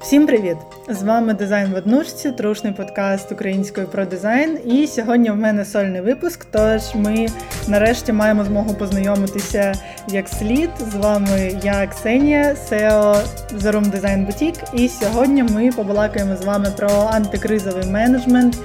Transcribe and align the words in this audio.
Всім 0.00 0.26
привіт! 0.26 0.56
З 0.88 1.02
вами 1.02 1.34
дизайн 1.34 1.72
в 1.72 1.74
однушці, 1.74 2.32
трушний 2.32 2.72
подкаст 2.72 3.32
української 3.32 3.86
про 3.86 4.04
дизайн. 4.04 4.58
І 4.64 4.86
сьогодні 4.86 5.30
в 5.30 5.36
мене 5.36 5.64
сольний 5.64 6.00
випуск. 6.00 6.46
Тож 6.50 6.94
ми 6.94 7.26
нарешті 7.68 8.12
маємо 8.12 8.44
змогу 8.44 8.74
познайомитися 8.74 9.74
як 10.08 10.28
слід. 10.28 10.70
З 10.92 10.94
вами 10.94 11.60
я, 11.62 11.86
Ксенія, 11.86 12.54
SEO 12.70 13.16
The 13.58 13.72
Room 13.72 13.90
Design 13.90 14.26
Boutique. 14.26 14.74
І 14.74 14.88
сьогодні 14.88 15.42
ми 15.42 15.70
побалакаємо 15.76 16.36
з 16.36 16.44
вами 16.44 16.72
про 16.76 16.88
антикризовий 17.12 17.86
менеджмент. 17.86 18.56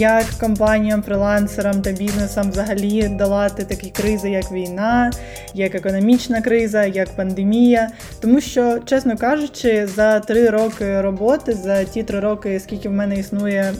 Як 0.00 0.24
компаніям, 0.40 1.02
фрилансерам 1.02 1.82
та 1.82 1.92
бізнесам 1.92 2.50
взагалі 2.50 3.08
долати 3.08 3.64
такі 3.64 3.90
кризи, 3.90 4.30
як 4.30 4.52
війна, 4.52 5.10
як 5.54 5.74
економічна 5.74 6.42
криза, 6.42 6.84
як 6.84 7.16
пандемія. 7.16 7.90
Тому 8.20 8.40
що, 8.40 8.78
чесно 8.84 9.16
кажучи, 9.16 9.86
за 9.86 10.20
три 10.20 10.50
роки 10.50 11.00
роботи, 11.00 11.52
за 11.52 11.84
ті 11.84 12.02
три 12.02 12.20
роки, 12.20 12.60
скільки 12.60 12.88
в 12.88 12.92
мене 12.92 13.18
існує 13.18 13.72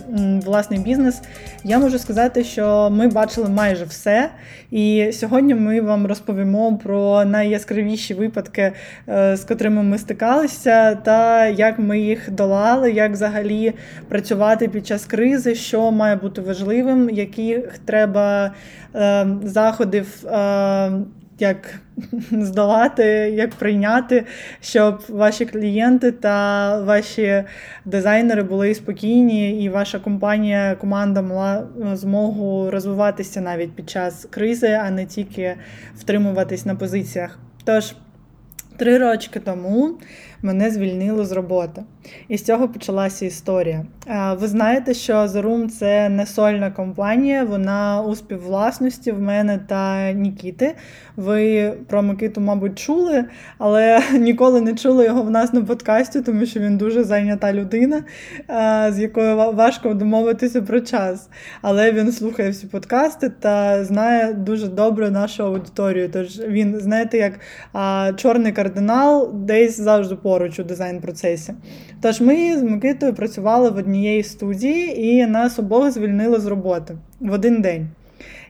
власний 0.44 0.80
бізнес, 0.80 1.20
я 1.64 1.78
можу 1.78 1.98
сказати, 1.98 2.44
що 2.44 2.90
ми 2.92 3.08
бачили 3.08 3.48
майже 3.48 3.84
все. 3.84 4.30
І 4.70 5.10
сьогодні 5.12 5.54
ми 5.54 5.80
вам 5.80 6.06
розповімо 6.06 6.78
про 6.84 7.24
найяскравіші 7.24 8.14
випадки, 8.14 8.72
е, 9.08 9.36
з 9.36 9.44
котрими 9.44 9.82
ми 9.82 9.98
стикалися, 9.98 10.94
та 10.94 11.46
як 11.46 11.78
ми 11.78 12.00
їх 12.00 12.30
долали, 12.30 12.92
як 12.92 13.12
взагалі 13.12 13.72
працювати 14.08 14.68
під 14.68 14.86
час 14.86 15.04
кризи, 15.04 15.54
що 15.54 15.90
має 15.90 16.16
бути 16.16 16.40
важливим, 16.40 17.10
яких 17.10 17.78
треба 17.78 18.52
е, 18.94 19.26
заходів. 19.44 20.26
Е, 20.26 20.90
як 21.40 21.74
здолати, 22.30 23.04
як 23.34 23.50
прийняти, 23.50 24.24
щоб 24.60 25.02
ваші 25.08 25.46
клієнти 25.46 26.12
та 26.12 26.80
ваші 26.82 27.44
дизайнери 27.84 28.42
були 28.42 28.74
спокійні, 28.74 29.64
і 29.64 29.68
ваша 29.68 29.98
компанія, 29.98 30.74
команда 30.74 31.22
мала 31.22 31.66
е, 31.92 31.96
змогу 31.96 32.70
розвиватися 32.70 33.40
навіть 33.40 33.72
під 33.72 33.90
час 33.90 34.26
кризи, 34.30 34.78
а 34.84 34.90
не 34.90 35.06
тільки 35.06 35.56
втримуватись 35.96 36.66
на 36.66 36.74
позиціях. 36.74 37.38
Тож, 37.64 37.94
три 38.80 38.98
рочки 38.98 39.40
тому 39.40 39.98
мене 40.42 40.70
звільнили 40.70 41.24
з 41.24 41.32
роботи. 41.32 41.82
І 42.28 42.38
з 42.38 42.44
цього 42.44 42.68
почалася 42.68 43.26
історія. 43.26 43.84
Ви 44.40 44.48
знаєте, 44.48 44.94
що 44.94 45.12
The 45.12 45.42
Room– 45.42 45.68
це 45.68 46.08
не 46.08 46.26
сольна 46.26 46.70
компанія, 46.70 47.44
вона 47.44 48.02
у 48.02 48.14
співвласності 48.16 49.12
в 49.12 49.20
мене 49.20 49.58
та 49.68 50.12
Нікіти. 50.12 50.74
Ви 51.16 51.72
про 51.88 52.02
Микиту, 52.02 52.40
мабуть, 52.40 52.78
чули, 52.78 53.24
але 53.58 54.00
ніколи 54.18 54.60
не 54.60 54.74
чули 54.74 55.04
його 55.04 55.22
в 55.22 55.30
нас 55.30 55.52
на 55.52 55.62
подкасті, 55.62 56.20
тому 56.20 56.46
що 56.46 56.60
він 56.60 56.76
дуже 56.76 57.04
зайнята 57.04 57.52
людина, 57.52 58.02
з 58.88 58.98
якою 58.98 59.36
важко 59.36 59.94
домовитися 59.94 60.62
про 60.62 60.80
час. 60.80 61.28
Але 61.62 61.92
він 61.92 62.12
слухає 62.12 62.50
всі 62.50 62.66
подкасти 62.66 63.30
та 63.40 63.84
знає 63.84 64.32
дуже 64.32 64.68
добре 64.68 65.10
нашу 65.10 65.44
аудиторію. 65.44 66.08
Тож 66.12 66.38
він, 66.38 66.80
знаєте, 66.80 67.18
як 67.18 67.40
чорний 68.16 68.52
кардинал 68.52 68.69
десь 69.34 69.80
завжди 69.80 70.16
поруч 70.16 70.58
у 70.58 70.64
дизайн-процесі. 70.64 71.54
Тож 72.02 72.20
ми 72.20 72.58
з 72.58 72.62
Микитою 72.62 73.14
працювали 73.14 73.70
в 73.70 73.76
однієї 73.76 74.22
студії, 74.22 75.04
і 75.06 75.26
нас 75.26 75.58
обох 75.58 75.90
звільнили 75.90 76.40
з 76.40 76.46
роботи 76.46 76.96
в 77.20 77.32
один 77.32 77.62
день. 77.62 77.88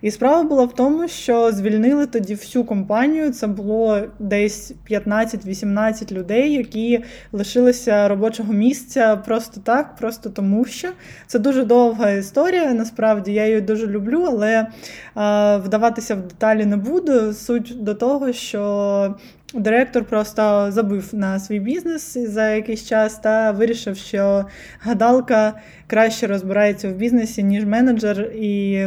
І 0.02 0.10
справа 0.10 0.42
була 0.42 0.64
в 0.64 0.74
тому, 0.74 1.08
що 1.08 1.52
звільнили 1.52 2.06
тоді 2.06 2.34
всю 2.34 2.64
компанію. 2.64 3.30
Це 3.30 3.46
було 3.46 4.00
десь 4.18 4.74
15-18 4.90 6.12
людей, 6.12 6.52
які 6.52 7.04
лишилися 7.32 8.08
робочого 8.08 8.52
місця 8.52 9.16
просто 9.16 9.60
так, 9.60 9.96
просто 9.96 10.30
тому 10.30 10.64
що 10.64 10.88
це 11.26 11.38
дуже 11.38 11.64
довга 11.64 12.10
історія. 12.10 12.74
Насправді 12.74 13.32
я 13.32 13.46
її 13.46 13.60
дуже 13.60 13.86
люблю, 13.86 14.24
але 14.28 14.66
а, 15.14 15.56
вдаватися 15.56 16.14
в 16.14 16.22
деталі 16.22 16.66
не 16.66 16.76
буду. 16.76 17.32
Суть 17.32 17.74
до 17.80 17.94
того, 17.94 18.32
що. 18.32 19.14
Директор 19.54 20.04
просто 20.04 20.66
забив 20.70 21.14
на 21.14 21.38
свій 21.38 21.60
бізнес 21.60 22.18
за 22.18 22.48
якийсь 22.48 22.88
час 22.88 23.18
та 23.18 23.50
вирішив, 23.50 23.96
що 23.96 24.44
гадалка 24.80 25.60
краще 25.86 26.26
розбирається 26.26 26.88
в 26.88 26.92
бізнесі, 26.92 27.42
ніж 27.42 27.64
менеджер, 27.64 28.20
і 28.34 28.86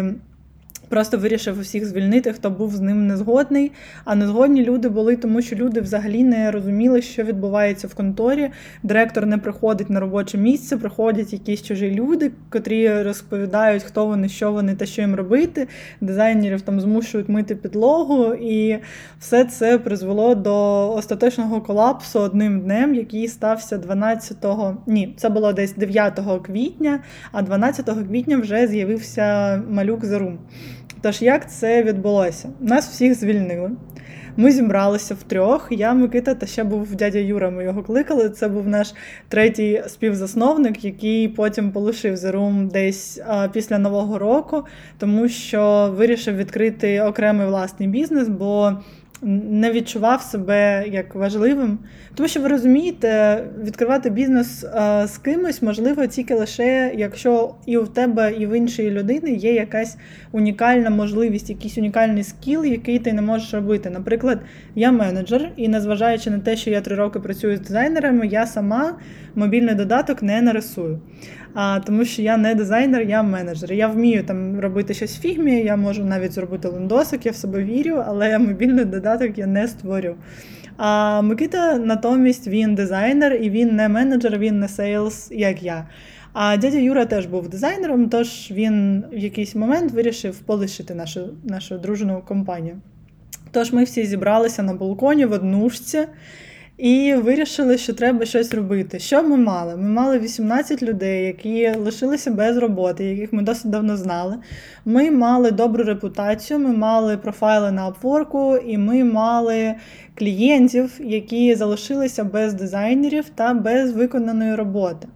Просто 0.90 1.18
вирішив 1.18 1.60
усіх 1.60 1.86
звільнити, 1.86 2.34
хто 2.34 2.50
був 2.50 2.76
з 2.76 2.80
ним 2.80 3.08
незгодний. 3.08 3.72
А 4.06 4.16
незгодні 4.16 4.64
люди 4.64 4.90
були, 4.90 5.16
тому 5.16 5.42
що 5.42 5.56
люди 5.56 5.82
взагалі 5.82 6.24
не 6.24 6.52
розуміли, 6.52 7.02
що 7.02 7.24
відбувається 7.24 7.88
в 7.88 7.94
конторі. 7.94 8.50
Директор 8.84 9.26
не 9.26 9.38
приходить 9.38 9.90
на 9.90 10.00
робоче 10.00 10.38
місце, 10.38 10.78
приходять 10.78 11.34
якісь 11.34 11.64
чужі 11.64 11.92
люди, 11.92 12.32
котрі 12.50 13.04
розповідають, 13.04 13.84
хто 13.84 14.06
вони, 14.06 14.30
що 14.30 14.52
вони 14.52 14.76
та 14.76 14.86
що 14.86 15.02
їм 15.02 15.16
робити. 15.16 15.68
Дизайнерів 16.02 16.62
там 16.62 16.82
змушують 16.82 17.30
мити 17.30 17.56
підлогу, 17.56 18.34
і 18.34 18.80
все 19.20 19.46
це 19.46 19.80
призвело 19.80 20.36
до 20.36 20.90
остаточного 20.94 21.62
колапсу 21.62 22.20
одним 22.20 22.62
днем, 22.62 22.96
який 22.96 23.28
стався 23.28 23.78
12-го, 23.78 24.78
ні, 24.88 25.14
це 25.18 25.30
було 25.30 25.54
десь 25.54 25.76
9 25.76 26.20
квітня, 26.44 27.00
а 27.32 27.42
12 27.42 27.90
квітня 28.08 28.38
вже 28.38 28.68
з'явився 28.68 29.62
малюк 29.70 30.06
Зарум. 30.06 30.40
Тож, 31.04 31.22
як 31.22 31.52
це 31.52 31.84
відбулося? 31.84 32.50
Нас 32.60 32.88
всіх 32.88 33.16
звільнили. 33.16 33.72
Ми 34.38 34.52
зібралися 34.52 35.14
втрьох. 35.14 35.68
Я, 35.72 35.94
Микита, 35.94 36.36
та 36.36 36.46
ще 36.46 36.64
був 36.64 36.96
дядя 36.96 37.20
Юра. 37.20 37.50
Ми 37.50 37.64
його 37.64 37.84
кликали. 37.84 38.30
Це 38.30 38.48
був 38.48 38.68
наш 38.68 38.94
третій 39.28 39.84
співзасновник, 39.88 40.86
який 40.86 41.28
потім 41.28 41.72
полишив 41.72 42.16
Room 42.16 42.68
десь 42.68 43.22
а, 43.28 43.48
після 43.48 43.78
нового 43.80 44.20
року, 44.20 44.64
тому 44.98 45.30
що 45.30 45.94
вирішив 45.98 46.38
відкрити 46.38 47.02
окремий 47.02 47.48
власний 47.48 47.90
бізнес. 47.90 48.28
бо 48.28 48.74
не 49.24 49.72
відчував 49.72 50.22
себе 50.22 50.86
як 50.88 51.16
важливим. 51.16 51.80
Тому 52.16 52.30
що 52.30 52.42
ви 52.42 52.48
розумієте, 52.48 53.44
відкривати 53.64 54.10
бізнес 54.10 54.64
е, 54.64 55.08
з 55.08 55.18
кимось 55.18 55.62
можливо 55.62 56.08
тільки 56.08 56.36
лише, 56.36 56.92
якщо 56.96 57.56
і 57.66 57.78
у 57.78 57.86
тебе, 57.86 58.34
і 58.34 58.46
в 58.46 58.58
іншої 58.58 58.92
людини 58.92 59.32
є 59.32 59.54
якась 59.54 59.98
унікальна 60.32 60.90
можливість, 60.90 61.50
якийсь 61.50 61.78
унікальний 61.78 62.24
скіл, 62.24 62.66
який 62.66 63.00
ти 63.00 63.14
не 63.14 63.22
можеш 63.22 63.54
робити. 63.54 63.90
Наприклад, 63.90 64.40
я 64.76 64.92
менеджер, 64.92 65.52
і 65.56 65.68
незважаючи 65.68 66.30
на 66.30 66.40
те, 66.40 66.56
що 66.56 66.70
я 66.70 66.82
три 66.82 66.96
роки 66.96 67.20
працюю 67.20 67.58
з 67.58 67.60
дизайнерами, 67.60 68.28
я 68.28 68.46
сама 68.46 68.96
мобільний 69.36 69.76
додаток 69.76 70.24
не 70.24 70.42
нарисую. 70.42 71.00
А, 71.54 71.80
Тому 71.80 72.06
що 72.06 72.22
я 72.22 72.38
не 72.38 72.56
дизайнер, 72.56 73.02
я 73.02 73.24
менеджер. 73.24 73.74
Я 73.74 73.88
вмію 73.88 74.24
там 74.24 74.60
робити 74.60 74.94
щось 74.94 75.18
в 75.18 75.22
фігмі, 75.22 75.62
я 75.62 75.76
можу 75.76 76.06
навіть 76.06 76.32
зробити 76.32 76.68
лендосик, 76.68 77.26
я 77.26 77.32
в 77.32 77.36
себе 77.36 77.64
вірю, 77.64 78.04
але 78.08 78.40
мобільний 78.40 78.86
додаток 78.86 79.38
я 79.38 79.48
не 79.48 79.68
створю. 79.68 80.16
А 80.78 81.22
Микита 81.22 81.78
натомість 81.78 82.48
він 82.48 82.76
дизайнер 82.76 83.34
і 83.34 83.50
він 83.50 83.76
не 83.76 83.90
менеджер, 83.90 84.38
він 84.38 84.60
не 84.60 84.68
сейлс, 84.68 85.32
як 85.32 85.64
я. 85.64 85.88
А 86.34 86.58
дядя 86.58 86.78
Юра 86.78 87.06
теж 87.06 87.26
був 87.26 87.50
дизайнером, 87.50 88.10
тож 88.10 88.52
він 88.52 89.04
в 89.12 89.18
якийсь 89.18 89.56
момент 89.56 89.92
вирішив 89.92 90.40
полишити 90.40 90.96
нашу 90.96 91.30
нашу 91.44 91.78
дружну 91.78 92.22
компанію. 92.28 92.76
Тож 93.52 93.74
ми 93.74 93.84
всі 93.84 94.06
зібралися 94.06 94.64
на 94.64 94.74
балконі 94.74 95.26
в 95.26 95.32
однушці. 95.32 96.08
І 96.78 97.14
вирішили, 97.14 97.78
що 97.78 97.94
треба 97.94 98.26
щось 98.26 98.54
робити. 98.54 99.00
Що 99.00 99.24
ми 99.24 99.38
мали? 99.38 99.76
Ми 99.76 99.90
мали 99.90 100.20
18 100.20 100.84
людей, 100.84 101.26
які 101.26 101.72
лишилися 101.78 102.32
без 102.32 102.58
роботи, 102.58 103.06
яких 103.06 103.34
ми 103.34 103.44
досить 103.44 103.72
давно 103.72 103.98
знали. 103.98 104.38
Ми 104.86 105.12
мали 105.12 105.52
добру 105.52 105.84
репутацію, 105.84 106.60
ми 106.60 106.78
мали 106.78 107.18
профайли 107.18 107.72
на 107.72 107.92
Upwork, 107.92 108.58
і 108.58 108.78
ми 108.78 109.04
мали 109.04 109.76
клієнтів, 110.16 111.00
які 111.00 111.56
залишилися 111.56 112.24
без 112.24 112.54
дизайнерів 112.54 113.30
та 113.30 113.54
без 113.54 113.92
виконаної 113.92 114.56
роботи. 114.56 115.08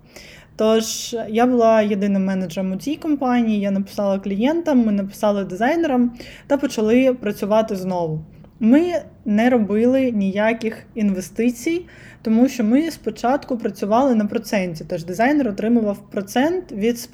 Тож 0.55 1.15
я 1.29 1.45
була 1.45 1.81
єдиним 1.81 2.25
менеджером 2.25 2.71
у 2.71 2.75
цій 2.75 2.95
компанії, 2.95 3.59
я 3.59 3.71
написала 3.71 4.19
клієнтам, 4.19 4.85
ми 4.85 4.91
написали 4.91 5.43
дизайнерам 5.43 6.11
та 6.47 6.57
почали 6.57 7.13
працювати 7.13 7.75
знову. 7.75 8.25
Ми 8.59 8.93
не 9.25 9.49
робили 9.49 10.11
ніяких 10.11 10.83
інвестицій, 10.95 11.85
тому 12.21 12.49
що 12.49 12.63
ми 12.63 12.91
спочатку 12.91 13.57
працювали 13.57 14.15
на 14.15 14.25
проценті. 14.25 14.85
Тож 14.89 15.03
дизайнер 15.03 15.47
отримував 15.47 16.09
процент 16.11 16.71
від 16.71 17.09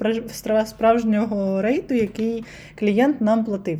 справжнього 0.64 1.62
рейту, 1.62 1.94
який 1.94 2.44
клієнт 2.78 3.20
нам 3.20 3.44
платив. 3.44 3.78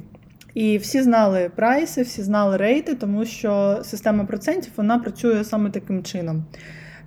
І 0.55 0.79
всі 0.79 1.03
знали 1.03 1.51
прайси, 1.57 2.03
всі 2.03 2.23
знали 2.23 2.57
рейти, 2.57 2.95
тому 2.95 3.25
що 3.25 3.81
система 3.85 4.25
процентів 4.25 4.73
вона 4.77 4.99
працює 4.99 5.45
саме 5.45 5.71
таким 5.71 6.03
чином. 6.03 6.45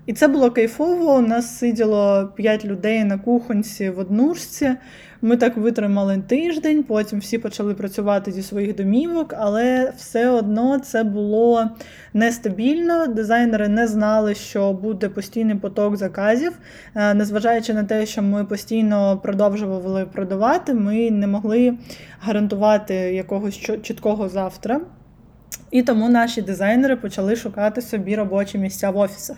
І 0.07 0.13
це 0.13 0.27
було 0.27 0.51
кайфово. 0.51 1.15
У 1.15 1.21
нас 1.21 1.57
сиділо 1.57 2.30
5 2.36 2.65
людей 2.65 3.04
на 3.04 3.18
кухонці 3.18 3.89
в 3.89 4.00
однушці. 4.00 4.75
Ми 5.21 5.38
так 5.38 5.57
витримали 5.57 6.24
тиждень, 6.27 6.83
потім 6.83 7.19
всі 7.19 7.38
почали 7.38 7.74
працювати 7.74 8.31
зі 8.31 8.44
своїх 8.44 8.75
домівок, 8.75 9.33
але 9.38 9.94
все 9.98 10.30
одно 10.30 10.80
це 10.80 11.04
було 11.04 11.69
нестабільно. 12.13 13.07
Дизайнери 13.07 13.68
не 13.68 13.88
знали, 13.88 14.36
що 14.36 14.74
буде 14.74 15.09
постійний 15.09 15.56
поток 15.56 15.98
заказів. 15.98 16.51
Е, 16.95 17.13
незважаючи 17.13 17.74
на 17.74 17.83
те, 17.83 18.06
що 18.06 18.21
ми 18.21 18.45
постійно 18.45 19.18
продовжували 19.24 20.06
продавати, 20.06 20.74
ми 20.74 21.12
не 21.12 21.27
могли 21.27 21.74
гарантувати 22.19 22.95
якогось 22.95 23.56
чіткого 23.81 24.30
завтра. 24.30 24.81
І 25.72 25.84
тому 25.84 26.10
наші 26.10 26.42
дизайнери 26.42 26.96
почали 26.96 27.36
шукати 27.36 27.82
собі 27.82 28.16
робочі 28.16 28.58
місця 28.58 28.90
в 28.90 28.98
офісах. 28.98 29.38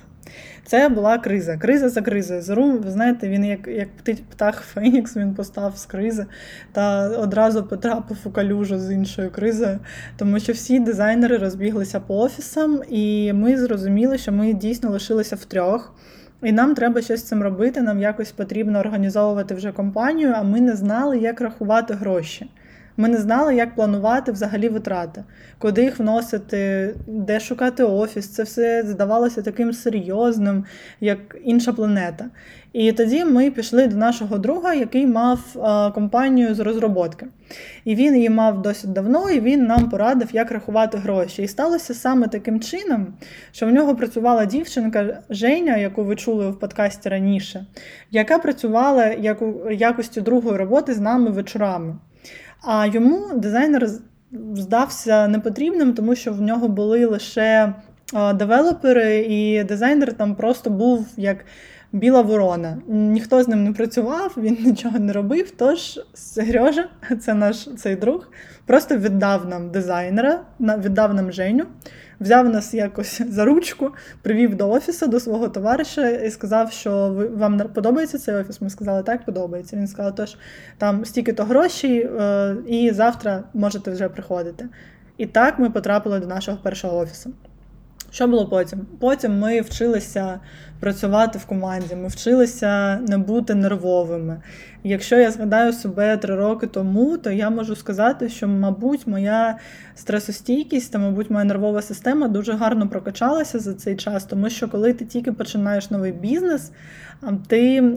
Це 0.66 0.90
була 0.90 1.18
криза. 1.18 1.58
Криза 1.58 1.90
за 1.90 2.02
кризою. 2.02 2.42
Зарум, 2.42 2.78
ви 2.78 2.92
знаєте, 2.92 3.30
він 3.30 3.46
як 3.46 3.68
як 3.68 3.88
птах 4.30 4.62
Фенікс, 4.62 5.18
він 5.18 5.36
постав 5.36 5.78
з 5.78 5.86
кризи 5.86 6.26
та 6.72 7.10
одразу 7.10 7.64
потрапив 7.64 8.18
у 8.24 8.30
калюжу 8.30 8.80
з 8.80 8.92
іншою 8.92 9.32
кризою, 9.32 9.80
тому 10.18 10.40
що 10.40 10.54
всі 10.54 10.80
дизайнери 10.80 11.38
розбіглися 11.38 12.00
по 12.00 12.20
офісам, 12.20 12.82
і 12.90 13.34
ми 13.34 13.58
зрозуміли, 13.58 14.18
що 14.18 14.32
ми 14.32 14.54
дійсно 14.54 14.90
лишилися 14.90 15.36
в 15.36 15.46
трьох. 15.46 15.94
І 16.44 16.52
нам 16.52 16.76
треба 16.76 17.02
щось 17.02 17.20
з 17.20 17.24
цим 17.24 17.44
робити. 17.44 17.82
Нам 17.82 18.00
якось 18.00 18.32
потрібно 18.32 18.80
організовувати 18.80 19.56
вже 19.56 19.72
компанію, 19.72 20.34
а 20.36 20.44
ми 20.44 20.62
не 20.62 20.76
знали, 20.76 21.18
як 21.18 21.42
рахувати 21.42 21.94
гроші. 21.94 22.50
Ми 23.00 23.10
не 23.10 23.18
знали, 23.18 23.56
як 23.56 23.76
планувати 23.76 24.32
взагалі 24.32 24.70
витрати, 24.70 25.24
куди 25.60 25.84
їх 25.84 26.00
вносити, 26.00 26.96
де 27.08 27.40
шукати 27.40 27.84
офіс. 27.84 28.28
Це 28.28 28.44
все 28.44 28.84
здавалося 28.84 29.42
таким 29.42 29.74
серйозним, 29.74 30.66
як 31.02 31.38
інша 31.44 31.74
планета. 31.74 32.26
І 32.74 32.92
тоді 32.92 33.26
ми 33.26 33.52
пішли 33.52 33.88
до 33.88 33.96
нашого 33.96 34.38
друга, 34.38 34.74
який 34.74 35.08
мав 35.08 35.40
компанію 35.96 36.56
з 36.56 36.60
розробки. 36.60 37.28
І 37.86 37.96
він 37.96 38.16
її 38.16 38.30
мав 38.30 38.62
досить 38.62 38.94
давно, 38.94 39.30
і 39.30 39.40
він 39.40 39.66
нам 39.66 39.90
порадив, 39.90 40.30
як 40.32 40.52
рахувати 40.52 40.98
гроші. 40.98 41.44
І 41.44 41.48
сталося 41.48 41.94
саме 41.94 42.28
таким 42.28 42.60
чином, 42.60 43.08
що 43.52 43.66
в 43.66 43.72
нього 43.72 43.96
працювала 43.96 44.46
дівчинка 44.46 45.20
Женя, 45.30 45.78
яку 45.78 46.04
ви 46.04 46.16
чули 46.16 46.50
в 46.50 46.60
подкасті 46.60 47.10
раніше, 47.10 47.66
яка 48.12 48.38
працювала 48.38 49.06
як 49.06 49.42
у 49.42 49.72
якості 49.72 50.22
другої 50.22 50.58
роботи 50.58 50.94
з 50.94 51.00
нами 51.00 51.30
вечорами. 51.30 51.96
А 52.62 52.86
йому 52.86 53.28
дизайнер 53.36 53.90
здався 54.54 55.28
непотрібним, 55.28 55.94
тому 55.94 56.16
що 56.16 56.34
в 56.34 56.42
нього 56.42 56.68
були 56.68 57.06
лише 57.06 57.74
девелопери, 58.14 59.18
і 59.18 59.64
дизайнер 59.64 60.14
там 60.14 60.36
просто 60.36 60.70
був 60.70 61.08
як 61.18 61.46
біла 61.92 62.22
ворона. 62.22 62.78
Ніхто 62.88 63.44
з 63.44 63.48
ним 63.48 63.64
не 63.64 63.72
працював, 63.74 64.34
він 64.38 64.58
нічого 64.66 65.00
не 65.00 65.14
робив. 65.14 65.52
Тож 65.58 66.00
Сережа, 66.14 66.90
це 67.20 67.34
наш 67.34 67.70
цей 67.78 67.96
друг, 67.96 68.32
просто 68.66 68.98
віддав 68.98 69.50
нам 69.50 69.72
дизайнера, 69.72 70.42
віддав 70.60 71.14
нам 71.14 71.32
Женю 71.32 71.66
взяв 72.20 72.50
нас 72.50 72.74
якось 72.74 73.22
за 73.30 73.46
ручку, 73.46 73.92
привів 74.22 74.56
до 74.56 74.70
офісу 74.70 75.08
до 75.08 75.20
свого 75.20 75.50
товариша 75.50 76.10
і 76.10 76.32
сказав, 76.32 76.72
що 76.72 77.16
вам 77.34 77.60
подобається 77.60 78.18
цей 78.18 78.36
офіс. 78.36 78.62
Ми 78.62 78.70
сказали, 78.70 79.04
так 79.04 79.26
подобається. 79.26 79.76
Він 79.76 79.88
сказав, 79.88 80.16
тож 80.16 80.38
там 80.78 81.06
стільки-то 81.06 81.44
грошей, 81.44 82.00
е, 82.00 82.56
і 82.68 82.92
завтра 82.92 83.44
можете 83.54 83.92
вже 83.92 84.10
приходити. 84.10 84.70
І 85.18 85.26
так 85.26 85.60
ми 85.60 85.70
потрапили 85.70 86.20
до 86.20 86.28
нашого 86.28 86.58
першого 86.64 86.98
офісу. 86.98 87.34
Що 88.12 88.28
було 88.28 88.48
потім? 88.48 88.80
Потім 89.00 89.40
ми 89.40 89.62
вчилися 89.62 90.40
працювати 90.80 91.40
в 91.40 91.46
команді, 91.46 91.96
ми 91.96 92.08
вчилися 92.08 93.00
не 93.08 93.18
бути 93.18 93.56
нервовими. 93.56 94.42
Якщо 94.84 95.16
я 95.16 95.32
згадаю 95.32 95.74
себе 95.74 96.18
три 96.18 96.36
роки 96.36 96.68
тому, 96.68 97.18
то 97.18 97.32
я 97.32 97.50
можу 97.50 97.76
сказати, 97.76 98.30
що, 98.30 98.48
мабуть, 98.48 99.08
моя 99.08 99.58
стресостійкість 99.96 100.92
та, 100.92 101.00
мабуть, 101.00 101.30
моя 101.30 101.46
нервова 101.46 101.82
система 101.82 102.28
дуже 102.28 102.54
гарно 102.54 102.90
прокачалася 102.90 103.60
за 103.60 103.74
цей 103.74 103.96
час, 103.96 104.26
тому 104.26 104.50
що 104.50 104.70
коли 104.70 104.94
ти 104.94 105.06
тільки 105.06 105.32
починаєш 105.32 105.92
новий 105.92 106.12
бізнес, 106.12 106.72
ти 107.48 107.94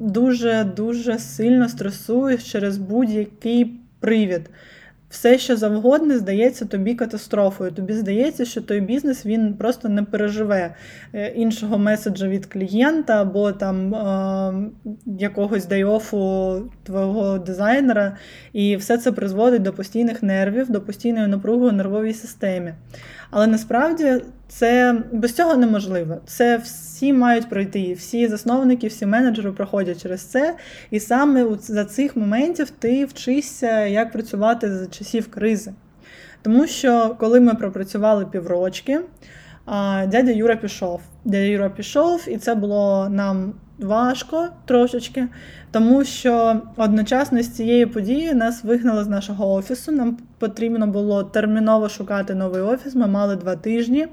дуже 0.00 0.64
дуже 0.76 1.18
сильно 1.18 1.68
стресуєш 1.68 2.52
через 2.52 2.78
будь-який 2.78 3.80
привід 4.00 4.50
все, 5.14 5.38
що 5.38 5.56
завгодно, 5.56 6.18
здається 6.18 6.64
тобі 6.64 6.94
катастрофою. 6.94 7.70
Тобі 7.70 7.92
здається, 7.92 8.44
що 8.44 8.60
той 8.60 8.80
бізнес 8.80 9.26
він 9.26 9.54
просто 9.54 9.88
не 9.88 10.02
переживе 10.02 10.74
е, 11.12 11.28
іншого 11.28 11.78
меседжа 11.78 12.28
від 12.28 12.46
клієнта 12.46 13.22
або 13.22 13.52
там 13.52 13.94
е, 13.94 14.70
якогось 15.18 15.66
дайофу 15.66 16.62
твого 16.82 17.38
дизайнера. 17.38 18.16
І 18.52 18.76
все 18.76 18.98
це 18.98 19.12
призводить 19.12 19.62
до 19.62 19.72
постійних 19.72 20.22
нервів, 20.22 20.70
до 20.70 20.80
постійної 20.80 21.26
напруги 21.26 21.68
у 21.68 21.72
нервовій 21.72 22.14
системі. 22.14 22.74
Але 23.36 23.46
насправді 23.46 24.22
це 24.48 25.02
без 25.12 25.32
цього 25.32 25.56
неможливо. 25.56 26.16
Це 26.26 26.56
всі 26.56 27.12
мають 27.12 27.48
пройти. 27.48 27.94
Всі 27.94 28.28
засновники, 28.28 28.86
всі 28.86 29.06
менеджери 29.06 29.52
проходять 29.52 30.02
через 30.02 30.22
це. 30.22 30.56
І 30.90 31.00
саме 31.00 31.46
за 31.60 31.84
цих 31.84 32.16
моментів 32.16 32.70
ти 32.70 33.04
вчишся, 33.04 33.86
як 33.86 34.12
працювати 34.12 34.76
за 34.76 34.86
часів 34.86 35.30
кризи. 35.30 35.72
Тому 36.42 36.66
що 36.66 37.16
коли 37.20 37.40
ми 37.40 37.54
пропрацювали 37.54 38.26
піврочки, 38.26 39.00
дядя 40.06 40.30
Юра 40.30 40.56
пішов. 40.56 41.00
Дядя 41.24 41.44
Юра 41.44 41.68
пішов, 41.68 42.24
і 42.28 42.36
це 42.36 42.54
було 42.54 43.08
нам 43.08 43.54
важко 43.78 44.48
трошечки, 44.64 45.28
тому 45.70 46.04
що 46.04 46.62
одночасно 46.76 47.42
з 47.42 47.48
цією 47.48 47.90
подією 47.90 48.34
нас 48.34 48.64
вигнали 48.64 49.04
з 49.04 49.08
нашого 49.08 49.54
офісу. 49.54 49.92
Нам 49.92 50.18
потрібно 50.38 50.86
було 50.86 51.22
терміново 51.24 51.88
шукати 51.88 52.34
новий 52.34 52.62
офіс. 52.62 52.94
Ми 52.94 53.06
мали 53.06 53.36
два 53.36 53.56
тижні 53.56 54.06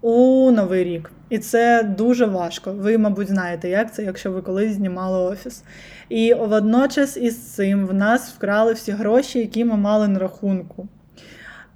у 0.00 0.50
новий 0.50 0.84
рік. 0.84 1.10
І 1.30 1.38
це 1.38 1.82
дуже 1.82 2.26
важко. 2.26 2.72
Ви, 2.72 2.98
мабуть, 2.98 3.28
знаєте, 3.28 3.68
як 3.68 3.94
це, 3.94 4.04
якщо 4.04 4.32
ви 4.32 4.42
колись 4.42 4.72
знімали 4.72 5.32
офіс. 5.32 5.62
І 6.08 6.34
водночас 6.34 7.16
із 7.16 7.36
цим 7.36 7.86
в 7.86 7.94
нас 7.94 8.32
вкрали 8.32 8.72
всі 8.72 8.92
гроші, 8.92 9.38
які 9.38 9.64
ми 9.64 9.76
мали 9.76 10.08
на 10.08 10.18
рахунку. 10.18 10.88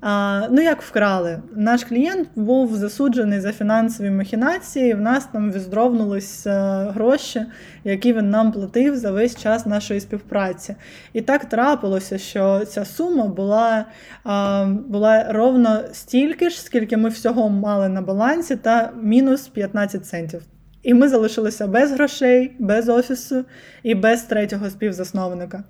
А, 0.00 0.46
Ну, 0.50 0.62
як 0.62 0.82
вкрали? 0.82 1.42
Наш 1.56 1.84
клієнт 1.84 2.28
був 2.36 2.76
засуджений 2.76 3.40
за 3.40 3.52
фінансові 3.52 4.10
махінації. 4.10 4.94
В 4.94 5.00
нас 5.00 5.28
там 5.32 5.52
відздровнулись 5.52 6.46
гроші, 6.88 7.46
які 7.84 8.12
він 8.12 8.30
нам 8.30 8.52
платив 8.52 8.96
за 8.96 9.10
весь 9.10 9.36
час 9.36 9.66
нашої 9.66 10.00
співпраці. 10.00 10.74
І 11.12 11.20
так 11.20 11.44
трапилося, 11.44 12.18
що 12.18 12.64
ця 12.64 12.84
сума 12.84 13.26
була 13.26 13.84
а, 14.24 14.66
була 14.86 15.32
ровно 15.32 15.80
стільки 15.92 16.50
ж, 16.50 16.62
скільки 16.62 16.96
ми 16.96 17.08
всього 17.08 17.48
мали 17.48 17.88
на 17.88 18.02
балансі, 18.02 18.56
та 18.56 18.92
мінус 19.02 19.48
15 19.48 20.06
центів. 20.06 20.42
І 20.82 20.94
ми 20.94 21.08
залишилися 21.08 21.66
без 21.66 21.92
грошей, 21.92 22.56
без 22.58 22.88
офісу 22.88 23.44
і 23.82 23.94
без 23.94 24.22
третього 24.22 24.70
співзасновника. 24.70 25.64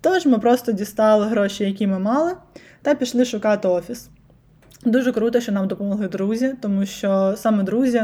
Тож 0.00 0.26
ми 0.26 0.38
просто 0.38 0.72
дістали 0.72 1.26
гроші, 1.26 1.64
які 1.64 1.86
ми 1.86 1.98
мали 1.98 2.32
та 2.86 2.94
пішли 2.94 3.24
шукати 3.24 3.68
офіс. 3.68 4.08
Дуже 4.84 5.12
круто, 5.12 5.40
що 5.40 5.52
нам 5.52 5.68
допомогли 5.68 6.08
друзі, 6.08 6.54
тому 6.62 6.86
що 6.86 7.34
саме 7.36 7.62
друзі. 7.62 8.02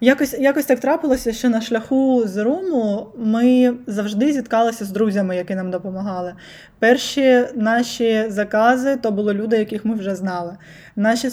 Якось 0.00 0.38
якось 0.38 0.64
так 0.64 0.80
трапилося, 0.80 1.32
що 1.32 1.48
на 1.48 1.60
шляху 1.60 2.22
з 2.26 2.36
Руму 2.36 3.06
ми 3.16 3.74
завжди 3.86 4.32
зіткалися 4.32 4.84
з 4.84 4.90
друзями, 4.90 5.36
які 5.36 5.54
нам 5.54 5.70
допомагали. 5.70 6.34
Перші 6.78 7.44
наші 7.54 8.24
закази 8.28 8.96
то 8.96 9.10
були 9.10 9.34
люди, 9.34 9.56
яких 9.56 9.84
ми 9.84 9.94
вже 9.94 10.14
знали. 10.14 10.56
Наші 10.96 11.30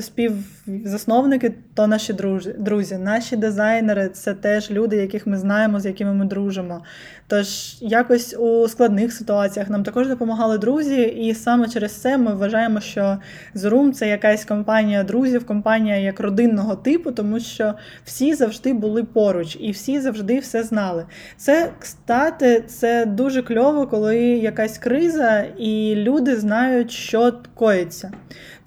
співзасновники 0.00 1.54
то 1.74 1.86
наші 1.86 2.12
друзі. 2.58 2.96
Наші 2.96 3.36
дизайнери 3.36 4.08
це 4.08 4.34
теж 4.34 4.70
люди, 4.70 4.96
яких 4.96 5.26
ми 5.26 5.38
знаємо, 5.38 5.80
з 5.80 5.86
якими 5.86 6.14
ми 6.14 6.24
дружимо. 6.24 6.84
Тож 7.26 7.76
якось 7.80 8.36
у 8.38 8.68
складних 8.68 9.12
ситуаціях 9.12 9.70
нам 9.70 9.82
також 9.82 10.08
допомагали 10.08 10.58
друзі, 10.58 11.02
і 11.02 11.34
саме 11.34 11.68
через 11.68 11.92
це 11.92 12.18
ми 12.18 12.34
вважаємо, 12.34 12.80
що 12.80 13.18
Zoom– 13.54 13.90
це 13.92 14.08
якась 14.08 14.44
компанія 14.44 15.04
друзів, 15.04 15.46
компанія 15.46 15.96
як 15.96 16.20
родинного 16.20 16.76
типу, 16.76 17.12
тому 17.12 17.40
що 17.40 17.74
всі 18.04 18.34
завжди 18.34 18.72
були 18.72 19.04
поруч 19.04 19.56
і 19.60 19.70
всі 19.70 20.00
завжди 20.00 20.38
все 20.38 20.62
знали. 20.62 21.06
Це, 21.36 21.70
кстати, 21.78 22.64
це 22.66 23.06
дуже 23.06 23.42
кльово, 23.42 23.86
коли 23.86 24.18
якась 24.18 24.78
криза, 24.78 25.40
і 25.58 25.94
люди 25.96 26.36
знають, 26.36 26.90
що 26.90 27.32
коїться. 27.54 28.12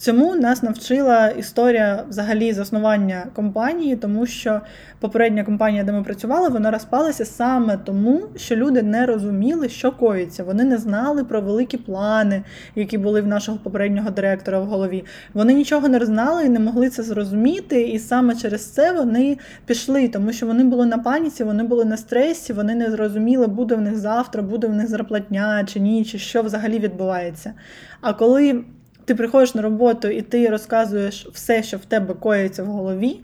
Цьому 0.03 0.35
нас 0.35 0.63
навчила 0.63 1.27
історія 1.27 2.03
взагалі 2.09 2.53
заснування 2.53 3.25
компанії, 3.33 3.95
тому 3.95 4.25
що 4.25 4.61
попередня 4.99 5.43
компанія, 5.43 5.83
де 5.83 5.91
ми 5.91 6.03
працювали, 6.03 6.49
вона 6.49 6.71
розпалася 6.71 7.25
саме 7.25 7.77
тому, 7.77 8.21
що 8.35 8.55
люди 8.55 8.83
не 8.83 9.05
розуміли, 9.05 9.69
що 9.69 9.91
коїться. 9.91 10.43
Вони 10.43 10.63
не 10.63 10.77
знали 10.77 11.23
про 11.23 11.41
великі 11.41 11.77
плани, 11.77 12.43
які 12.75 12.97
були 12.97 13.21
в 13.21 13.27
нашого 13.27 13.57
попереднього 13.57 14.09
директора 14.09 14.59
в 14.59 14.65
голові. 14.65 15.05
Вони 15.33 15.53
нічого 15.53 15.87
не 15.87 16.05
знали 16.05 16.45
і 16.45 16.49
не 16.49 16.59
могли 16.59 16.89
це 16.89 17.03
зрозуміти. 17.03 17.81
І 17.81 17.99
саме 17.99 18.35
через 18.35 18.65
це 18.73 18.91
вони 18.91 19.37
пішли, 19.65 20.07
тому 20.07 20.33
що 20.33 20.45
вони 20.45 20.63
були 20.63 20.85
на 20.85 20.97
паніці, 20.97 21.43
вони 21.43 21.63
були 21.63 21.85
на 21.85 21.97
стресі, 21.97 22.53
вони 22.53 22.75
не 22.75 22.91
зрозуміли, 22.91 23.47
буде 23.47 23.75
в 23.75 23.81
них 23.81 23.97
завтра, 23.97 24.41
буде 24.41 24.67
в 24.67 24.73
них 24.73 24.87
зарплатня 24.87 25.63
чи 25.65 25.79
ні, 25.79 26.05
чи 26.05 26.19
що 26.19 26.41
взагалі 26.41 26.79
відбувається. 26.79 27.53
А 28.01 28.13
коли 28.13 28.63
ти 29.05 29.15
приходиш 29.15 29.55
на 29.55 29.61
роботу 29.61 30.07
і 30.07 30.21
ти 30.21 30.49
розказуєш 30.49 31.27
все, 31.33 31.63
що 31.63 31.77
в 31.77 31.85
тебе 31.85 32.13
коїться 32.13 32.63
в 32.63 32.67
голові. 32.67 33.21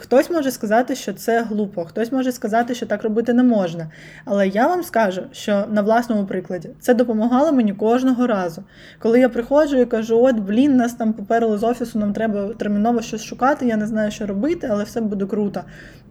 Хтось 0.00 0.30
може 0.30 0.50
сказати, 0.50 0.94
що 0.94 1.12
це 1.12 1.42
глупо, 1.42 1.84
хтось 1.84 2.12
може 2.12 2.32
сказати, 2.32 2.74
що 2.74 2.86
так 2.86 3.02
робити 3.02 3.32
не 3.32 3.42
можна. 3.42 3.90
Але 4.24 4.48
я 4.48 4.66
вам 4.66 4.82
скажу, 4.82 5.22
що 5.32 5.64
на 5.70 5.82
власному 5.82 6.26
прикладі 6.26 6.70
це 6.80 6.94
допомагало 6.94 7.52
мені 7.52 7.72
кожного 7.72 8.26
разу. 8.26 8.64
Коли 8.98 9.20
я 9.20 9.28
приходжу 9.28 9.76
і 9.76 9.86
кажу, 9.86 10.22
от 10.24 10.36
блін, 10.36 10.76
нас 10.76 10.94
там 10.94 11.12
поперли 11.12 11.58
з 11.58 11.62
офісу, 11.62 11.98
нам 11.98 12.12
треба 12.12 12.54
терміново 12.54 13.02
щось 13.02 13.24
шукати, 13.24 13.66
я 13.66 13.76
не 13.76 13.86
знаю, 13.86 14.10
що 14.10 14.26
робити, 14.26 14.68
але 14.70 14.84
все 14.84 15.00
буде 15.00 15.26
круто. 15.26 15.60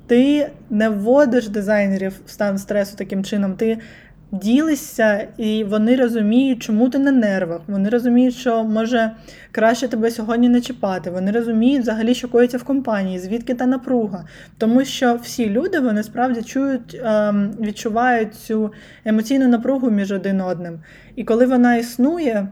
Ти 0.07 0.51
не 0.69 0.89
вводиш 0.89 1.47
дизайнерів 1.47 2.13
в 2.25 2.29
стан 2.29 2.57
стресу 2.57 2.95
таким 2.97 3.23
чином. 3.23 3.53
Ти 3.53 3.77
ділишся, 4.33 5.27
і 5.37 5.63
вони 5.63 5.95
розуміють, 5.95 6.63
чому 6.63 6.89
ти 6.89 6.99
на 6.99 7.11
нервах. 7.11 7.61
Вони 7.67 7.89
розуміють, 7.89 8.35
що 8.35 8.63
може 8.63 9.11
краще 9.51 9.87
тебе 9.87 10.11
сьогодні 10.11 10.49
не 10.49 10.61
чіпати. 10.61 11.11
Вони 11.11 11.31
розуміють 11.31 11.81
взагалі, 11.81 12.15
що 12.15 12.27
коїться 12.27 12.57
в 12.57 12.63
компанії, 12.63 13.19
звідки 13.19 13.53
та 13.53 13.65
напруга. 13.65 14.25
Тому 14.57 14.85
що 14.85 15.15
всі 15.15 15.49
люди 15.49 15.79
вони 15.79 16.03
справді 16.03 16.41
чують, 16.41 17.01
ем, 17.03 17.51
відчувають 17.61 18.35
цю 18.35 18.71
емоційну 19.05 19.47
напругу 19.47 19.89
між 19.89 20.11
один 20.11 20.41
одним. 20.41 20.79
І 21.15 21.23
коли 21.23 21.45
вона 21.45 21.75
існує 21.75 22.47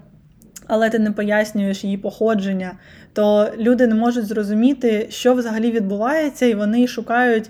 але 0.67 0.89
ти 0.89 0.99
не 0.99 1.11
пояснюєш 1.11 1.83
її 1.83 1.97
походження, 1.97 2.71
то 3.13 3.49
люди 3.57 3.87
не 3.87 3.95
можуть 3.95 4.25
зрозуміти, 4.25 5.07
що 5.09 5.33
взагалі 5.33 5.71
відбувається, 5.71 6.45
і 6.45 6.53
вони 6.53 6.87
шукають 6.87 7.49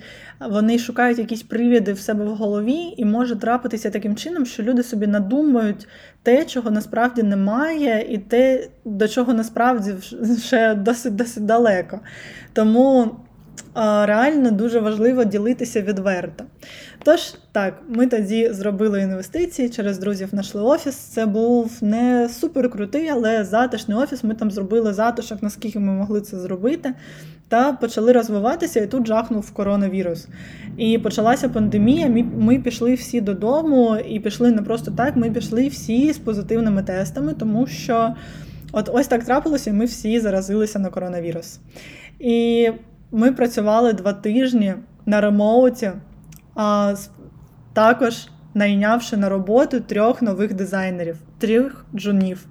вони 0.50 0.80
шукають 0.80 1.20
якісь 1.20 1.44
привіди 1.44 1.94
в 1.94 2.00
себе 2.00 2.26
в 2.26 2.36
голові, 2.36 2.94
і 2.98 3.06
може 3.06 3.36
трапитися 3.36 3.90
таким 3.90 4.16
чином, 4.16 4.46
що 4.46 4.64
люди 4.64 4.84
собі 4.84 5.08
надумають 5.08 5.88
те, 6.24 6.46
чого 6.46 6.72
насправді 6.72 7.24
немає, 7.24 8.06
і 8.10 8.18
те, 8.18 8.68
до 8.86 9.08
чого 9.08 9.34
насправді 9.34 9.94
ще 10.44 10.76
досить 10.76 11.16
досить 11.16 11.46
далеко. 11.46 12.00
Тому 12.54 13.16
реально 14.06 14.52
дуже 14.52 14.80
важливо 14.80 15.24
ділитися 15.24 15.82
відверто. 15.82 16.44
Тож, 17.04 17.34
так, 17.52 17.82
ми 17.88 18.08
тоді 18.08 18.50
зробили 18.54 19.02
інвестиції 19.02 19.70
через 19.70 19.98
друзів 19.98 20.28
знайшли 20.30 20.62
офіс. 20.62 20.96
Це 20.96 21.26
був 21.26 21.78
не 21.82 22.30
супер 22.30 22.72
крутий, 22.72 23.10
але 23.10 23.46
затишний 23.46 23.98
офіс. 23.98 24.24
Ми 24.24 24.36
там 24.36 24.52
зробили 24.52 24.94
затишок, 24.94 25.44
наскільки 25.44 25.80
ми 25.80 25.94
могли 25.94 26.22
це 26.22 26.40
зробити, 26.40 26.94
та 27.48 27.74
почали 27.74 28.12
розвиватися, 28.12 28.80
і 28.80 28.88
тут 28.88 29.08
жахнув 29.08 29.52
коронавірус. 29.52 30.28
І 30.78 30.98
почалася 30.98 31.50
пандемія. 31.50 32.08
Ми, 32.08 32.24
ми 32.24 32.60
пішли 32.60 32.94
всі 32.94 33.22
додому, 33.22 33.98
і 33.98 34.20
пішли 34.20 34.52
не 34.52 34.62
просто 34.62 34.92
так, 34.92 35.16
ми 35.16 35.32
пішли 35.32 35.68
всі 35.68 36.14
з 36.14 36.18
позитивними 36.18 36.84
тестами, 36.84 37.34
тому 37.34 37.68
що 37.68 38.16
от 38.72 38.90
ось 38.94 39.08
так 39.08 39.24
трапилося, 39.24 39.70
і 39.70 39.74
ми 39.74 39.86
всі 39.86 40.20
заразилися 40.20 40.80
на 40.80 40.90
коронавірус. 40.90 41.60
І 42.20 42.70
ми 43.12 43.32
працювали 43.32 43.94
два 43.94 44.14
тижні 44.14 44.74
на 45.06 45.22
ремоуті, 45.22 45.92
а 46.56 46.96
також 47.74 48.28
найнявши 48.54 49.18
на 49.18 49.30
роботу 49.30 49.80
трьох 49.80 50.22
нових 50.22 50.54
дизайнерів, 50.54 51.18
трьох 51.40 51.86
джунів. 51.96 52.46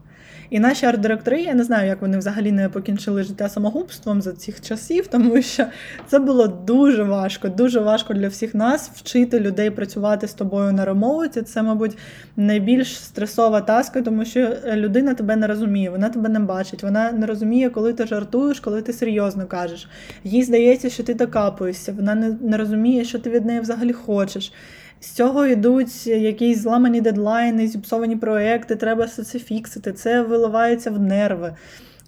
І 0.50 0.60
наші 0.60 0.86
арт-директори, 0.86 1.42
я 1.42 1.54
не 1.54 1.64
знаю, 1.64 1.88
як 1.88 2.02
вони 2.02 2.18
взагалі 2.18 2.52
не 2.52 2.68
покінчили 2.68 3.22
життя 3.22 3.48
самогубством 3.48 4.22
за 4.22 4.32
цих 4.32 4.60
часів, 4.60 5.06
тому 5.06 5.42
що 5.42 5.64
це 6.06 6.18
було 6.18 6.46
дуже 6.46 7.02
важко, 7.02 7.48
дуже 7.48 7.80
важко 7.80 8.14
для 8.14 8.28
всіх 8.28 8.54
нас 8.54 8.90
вчити 8.94 9.40
людей 9.40 9.70
працювати 9.70 10.28
з 10.28 10.34
тобою 10.34 10.72
на 10.72 10.84
ремоуті. 10.84 11.42
Це, 11.42 11.62
мабуть, 11.62 11.98
найбільш 12.36 12.98
стресова 12.98 13.60
таска, 13.60 14.02
тому 14.02 14.24
що 14.24 14.56
людина 14.74 15.14
тебе 15.14 15.36
не 15.36 15.46
розуміє, 15.46 15.90
вона 15.90 16.08
тебе 16.08 16.28
не 16.28 16.40
бачить, 16.40 16.82
вона 16.82 17.12
не 17.12 17.26
розуміє, 17.26 17.70
коли 17.70 17.92
ти 17.92 18.06
жартуєш, 18.06 18.60
коли 18.60 18.82
ти 18.82 18.92
серйозно 18.92 19.46
кажеш. 19.46 19.88
Їй 20.24 20.42
здається, 20.42 20.90
що 20.90 21.02
ти 21.02 21.14
докапуєшся, 21.14 21.92
вона 21.92 22.14
не, 22.14 22.36
не 22.40 22.56
розуміє, 22.56 23.04
що 23.04 23.18
ти 23.18 23.30
від 23.30 23.46
неї 23.46 23.60
взагалі 23.60 23.92
хочеш. 23.92 24.52
З 25.00 25.10
цього 25.10 25.46
йдуть 25.46 26.06
якісь 26.06 26.58
зламані 26.58 27.00
дедлайни, 27.00 27.66
зіпсовані 27.66 28.16
проекти, 28.16 28.76
треба 28.76 29.04
все 29.04 29.24
це 29.24 29.38
фіксити, 29.38 29.92
це 29.92 30.22
виливається 30.22 30.90
в 30.90 31.00
нерви. 31.00 31.54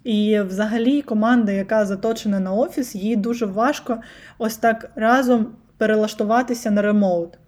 І 0.05 0.41
взагалі 0.41 1.03
команда, 1.03 1.53
яка 1.53 1.87
заточена 1.87 2.41
на 2.41 2.53
офіс, 2.53 2.95
їй 2.95 3.17
дуже 3.17 3.47
важко 3.47 3.99
ось 4.39 4.57
так 4.57 4.91
разом 4.95 5.47
перелаштуватися 5.79 6.71
на 6.71 6.83
ремоут. 6.83 7.39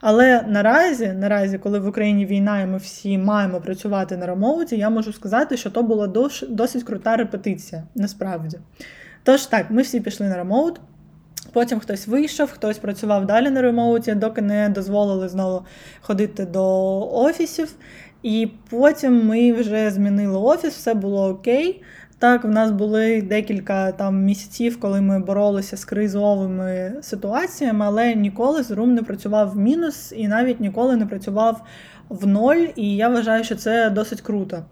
Але 0.00 0.44
наразі, 0.48 1.06
наразі, 1.06 1.58
коли 1.58 1.78
в 1.78 1.88
Україні 1.88 2.26
війна, 2.26 2.60
і 2.60 2.66
ми 2.66 2.78
всі 2.78 3.18
маємо 3.18 3.60
працювати 3.60 4.16
на 4.16 4.26
ремоуті, 4.26 4.76
я 4.76 4.90
можу 4.90 5.12
сказати, 5.12 5.56
що 5.56 5.70
то 5.70 5.82
була 5.82 6.06
досить 6.48 6.82
крута 6.82 7.16
репетиція, 7.16 7.82
насправді. 7.94 8.58
Тож 9.22 9.46
так, 9.46 9.70
ми 9.70 9.82
всі 9.82 10.00
пішли 10.00 10.28
на 10.28 10.36
ремоут. 10.36 10.80
Потім 11.52 11.80
хтось 11.80 12.08
вийшов, 12.08 12.50
хтось 12.50 12.78
працював 12.78 13.26
далі 13.26 13.50
на 13.50 13.62
ремоуті, 13.62 14.14
доки 14.14 14.42
не 14.42 14.68
дозволили 14.68 15.28
знову 15.28 15.62
ходити 16.00 16.44
до 16.46 17.00
офісів. 17.12 17.74
І 18.22 18.48
потім 18.70 19.26
ми 19.26 19.52
вже 19.52 19.90
змінили 19.90 20.38
офіс, 20.38 20.74
все 20.74 20.94
було 20.94 21.28
окей. 21.28 21.82
Так, 22.18 22.44
в 22.44 22.48
нас 22.48 22.70
були 22.70 23.22
декілька 23.22 23.92
там 23.92 24.24
місяців, 24.24 24.80
коли 24.80 25.00
ми 25.00 25.18
боролися 25.18 25.76
з 25.76 25.84
кризовими 25.84 26.92
ситуаціями, 27.02 27.84
але 27.86 28.14
ніколи 28.14 28.62
Zoom 28.62 28.86
не 28.86 29.02
працював 29.02 29.50
в 29.50 29.56
мінус 29.56 30.12
і 30.16 30.28
навіть 30.28 30.60
ніколи 30.60 30.96
не 30.96 31.06
працював 31.06 31.62
в 32.08 32.26
ноль. 32.26 32.66
І 32.76 32.96
я 32.96 33.08
вважаю, 33.08 33.44
що 33.44 33.56
це 33.56 33.90
досить 33.90 34.20
круто. 34.20 34.64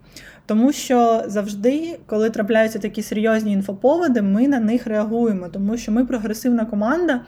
Тому 0.47 0.73
що 0.73 1.23
завжди, 1.27 1.99
коли 2.07 2.31
трапляються 2.31 2.79
такі 2.79 3.03
серйозні 3.03 3.53
інфоповоди, 3.53 4.23
ми 4.23 4.49
на 4.49 4.61
них 4.61 4.87
реагуємо, 4.87 5.49
тому 5.49 5.77
що 5.77 5.93
ми 5.93 6.05
прогресивна 6.05 6.65
команда, 6.65 7.21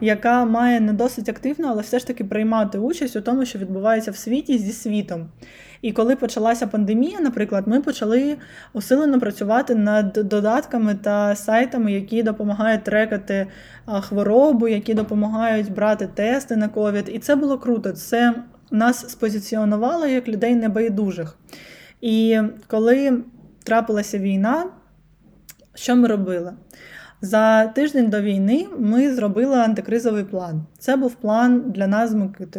яка 0.00 0.44
має 0.44 0.80
не 0.80 0.92
досить 0.92 1.28
активно, 1.28 1.68
але 1.68 1.82
все 1.82 1.98
ж 1.98 2.06
таки 2.06 2.24
приймати 2.24 2.78
участь 2.78 3.16
у 3.16 3.20
тому, 3.20 3.44
що 3.44 3.58
відбувається 3.58 4.10
в 4.10 4.16
світі 4.16 4.58
зі 4.58 4.72
світом. 4.72 5.28
І 5.82 5.92
коли 5.92 6.16
почалася 6.16 6.66
пандемія, 6.66 7.20
наприклад, 7.20 7.64
ми 7.66 7.80
почали 7.80 8.36
усилено 8.72 9.20
працювати 9.20 9.74
над 9.74 10.12
додатками 10.12 10.94
та 10.94 11.36
сайтами, 11.36 11.92
які 11.92 12.22
допомагають 12.22 12.84
трекати 12.84 13.46
хворобу, 13.86 14.68
які 14.68 14.94
допомагають 14.94 15.72
брати 15.72 16.08
тести 16.14 16.56
на 16.56 16.68
ковід. 16.68 17.10
І 17.12 17.18
це 17.18 17.36
було 17.36 17.58
круто. 17.58 17.92
Це 17.92 18.34
нас 18.70 19.10
спозиціонувало 19.10 20.06
як 20.06 20.28
людей 20.28 20.54
небайдужих. 20.54 21.36
І 22.04 22.40
коли 22.66 23.22
трапилася 23.62 24.18
війна, 24.18 24.70
що 25.74 25.96
ми 25.96 26.08
робили? 26.08 26.52
За 27.24 27.66
тиждень 27.66 28.10
до 28.10 28.20
війни 28.20 28.66
ми 28.78 29.14
зробили 29.14 29.56
антикризовий 29.56 30.24
план. 30.24 30.62
Це 30.78 30.96
був 30.96 31.14
план 31.14 31.62
для 31.66 31.86
нас 31.86 32.10
з 32.10 32.14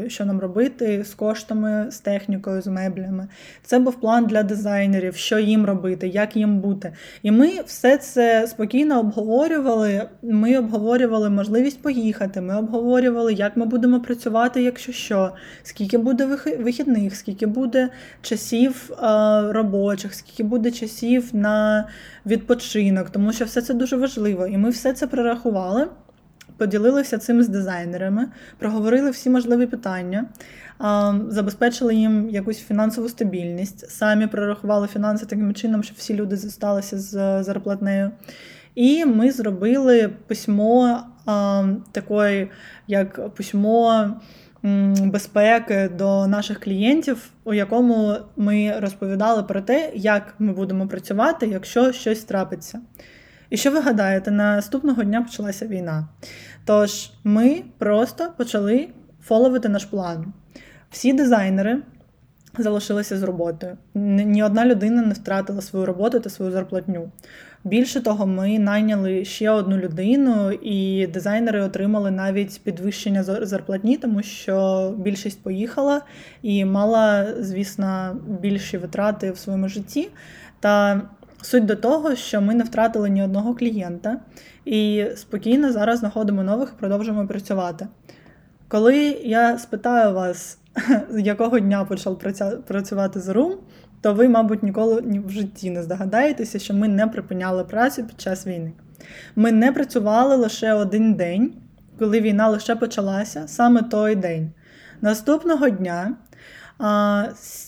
що 0.08 0.26
нам 0.26 0.40
робити 0.40 1.04
з 1.04 1.14
коштами, 1.14 1.86
з 1.90 2.00
технікою, 2.00 2.62
з 2.62 2.68
меблями. 2.68 3.28
Це 3.64 3.80
був 3.80 3.96
план 3.96 4.26
для 4.26 4.44
дизайнерів, 4.44 5.16
що 5.16 5.40
їм 5.40 5.66
робити, 5.66 6.08
як 6.08 6.36
їм 6.36 6.60
бути. 6.60 6.94
І 7.24 7.32
ми 7.32 7.52
все 7.66 7.98
це 7.98 8.48
спокійно 8.48 9.00
обговорювали. 9.00 10.10
Ми 10.22 10.58
обговорювали 10.58 11.30
можливість 11.30 11.82
поїхати. 11.82 12.42
Ми 12.42 12.58
обговорювали, 12.58 13.34
як 13.34 13.58
ми 13.58 13.66
будемо 13.66 14.00
працювати, 14.00 14.64
якщо 14.64 14.92
що, 14.92 15.32
скільки 15.64 15.98
буде 15.98 16.26
вихідних, 16.60 17.16
скільки 17.16 17.46
буде 17.46 17.90
часів 18.22 18.92
робочих, 19.50 20.14
скільки 20.14 20.44
буде 20.44 20.72
часів 20.72 21.30
на 21.34 21.88
відпочинок, 22.26 23.10
тому 23.10 23.34
що 23.34 23.46
все 23.46 23.62
це 23.62 23.74
дуже 23.74 23.96
важливо. 23.96 24.48
І 24.56 24.58
ми 24.58 24.70
все 24.70 24.94
це 24.94 25.08
прорахували, 25.08 25.88
поділилися 26.58 27.18
цим 27.18 27.44
з 27.44 27.48
дизайнерами, 27.48 28.28
проговорили 28.60 29.10
всі 29.10 29.30
можливі 29.30 29.66
питання, 29.66 30.26
забезпечили 31.28 31.96
їм 31.96 32.30
якусь 32.30 32.60
фінансову 32.60 33.10
стабільність, 33.10 33.90
самі 33.90 34.28
прорахували 34.28 34.88
фінанси 34.88 35.26
таким 35.26 35.54
чином, 35.54 35.84
щоб 35.84 35.98
всі 35.98 36.14
люди 36.14 36.38
зосталися 36.38 37.00
з 37.00 37.44
зарплатнею. 37.44 38.12
І 38.76 39.06
ми 39.06 39.32
зробили 39.32 40.10
письмо 40.28 41.00
такої, 41.92 42.50
як 42.88 43.36
письмо 43.36 44.10
безпеки 45.04 45.90
до 45.98 46.28
наших 46.28 46.60
клієнтів, 46.60 47.30
у 47.44 47.54
якому 47.54 48.16
ми 48.38 48.80
розповідали 48.80 49.44
про 49.44 49.62
те, 49.62 49.92
як 49.96 50.34
ми 50.40 50.54
будемо 50.54 50.88
працювати, 50.88 51.48
якщо 51.48 51.92
щось 51.92 52.24
трапиться. 52.24 52.80
І 53.56 53.58
що 53.58 53.72
ви 53.72 53.80
гадаєте, 53.80 54.32
наступного 54.32 55.04
дня 55.04 55.22
почалася 55.22 55.68
війна. 55.68 56.08
Тож 56.66 57.12
ми 57.24 57.64
просто 57.78 58.32
почали 58.38 58.88
фоловити 59.24 59.70
наш 59.70 59.86
план. 59.86 60.34
Всі 60.92 61.14
дизайнери 61.14 61.82
залишилися 62.58 63.18
з 63.18 63.24
роботою. 63.24 63.78
Ні 63.94 64.44
одна 64.44 64.66
людина 64.66 65.02
не 65.02 65.14
втратила 65.14 65.62
свою 65.62 65.86
роботу 65.86 66.20
та 66.20 66.30
свою 66.30 66.52
зарплатню. 66.52 67.12
Більше 67.64 68.02
того, 68.02 68.28
ми 68.28 68.60
найняли 68.60 69.26
ще 69.26 69.50
одну 69.50 69.78
людину, 69.78 70.52
і 70.52 71.08
дизайнери 71.08 71.62
отримали 71.62 72.12
навіть 72.12 72.62
підвищення 72.64 73.24
зарплатні, 73.24 73.98
тому 73.98 74.24
що 74.24 74.94
більшість 74.98 75.44
поїхала 75.44 76.02
і 76.42 76.66
мала, 76.66 77.28
звісно, 77.40 78.18
більші 78.42 78.78
витрати 78.78 79.32
в 79.32 79.38
своєму 79.38 79.68
житті. 79.68 80.10
Та 80.60 81.02
суть 81.46 81.66
до 81.66 81.76
того, 81.76 82.16
що 82.16 82.42
ми 82.42 82.56
не 82.56 82.64
втратили 82.64 83.10
ні 83.10 83.24
одного 83.24 83.56
клієнта 83.56 84.20
і 84.66 85.06
спокійно 85.16 85.72
зараз 85.72 86.00
знаходимо 86.00 86.44
нових 86.44 86.74
і 86.76 86.80
продовжуємо 86.80 87.28
працювати. 87.28 87.88
Коли 88.68 88.98
я 89.24 89.58
спитаю 89.58 90.14
вас, 90.14 90.58
з 91.10 91.20
якого 91.20 91.60
дня 91.60 91.86
почав 91.86 92.20
працювати 92.68 93.20
з 93.20 93.30
Room, 93.30 93.54
то 94.02 94.14
ви, 94.14 94.30
мабуть, 94.30 94.64
ніколи 94.64 95.04
в 95.26 95.30
житті 95.30 95.70
не 95.70 95.84
здогадаєтеся, 95.84 96.60
що 96.60 96.74
ми 96.74 96.88
не 96.88 97.08
припиняли 97.08 97.64
працю 97.64 98.04
під 98.04 98.22
час 98.22 98.48
війни. 98.48 98.72
Ми 99.36 99.52
не 99.52 99.72
працювали 99.72 100.36
лише 100.36 100.74
один 100.74 101.14
день, 101.14 101.54
коли 102.00 102.22
війна 102.22 102.48
лише 102.48 102.76
почалася, 102.76 103.48
саме 103.48 103.82
той 103.82 104.16
день. 104.16 104.52
Наступного 105.02 105.70
дня 105.70 106.14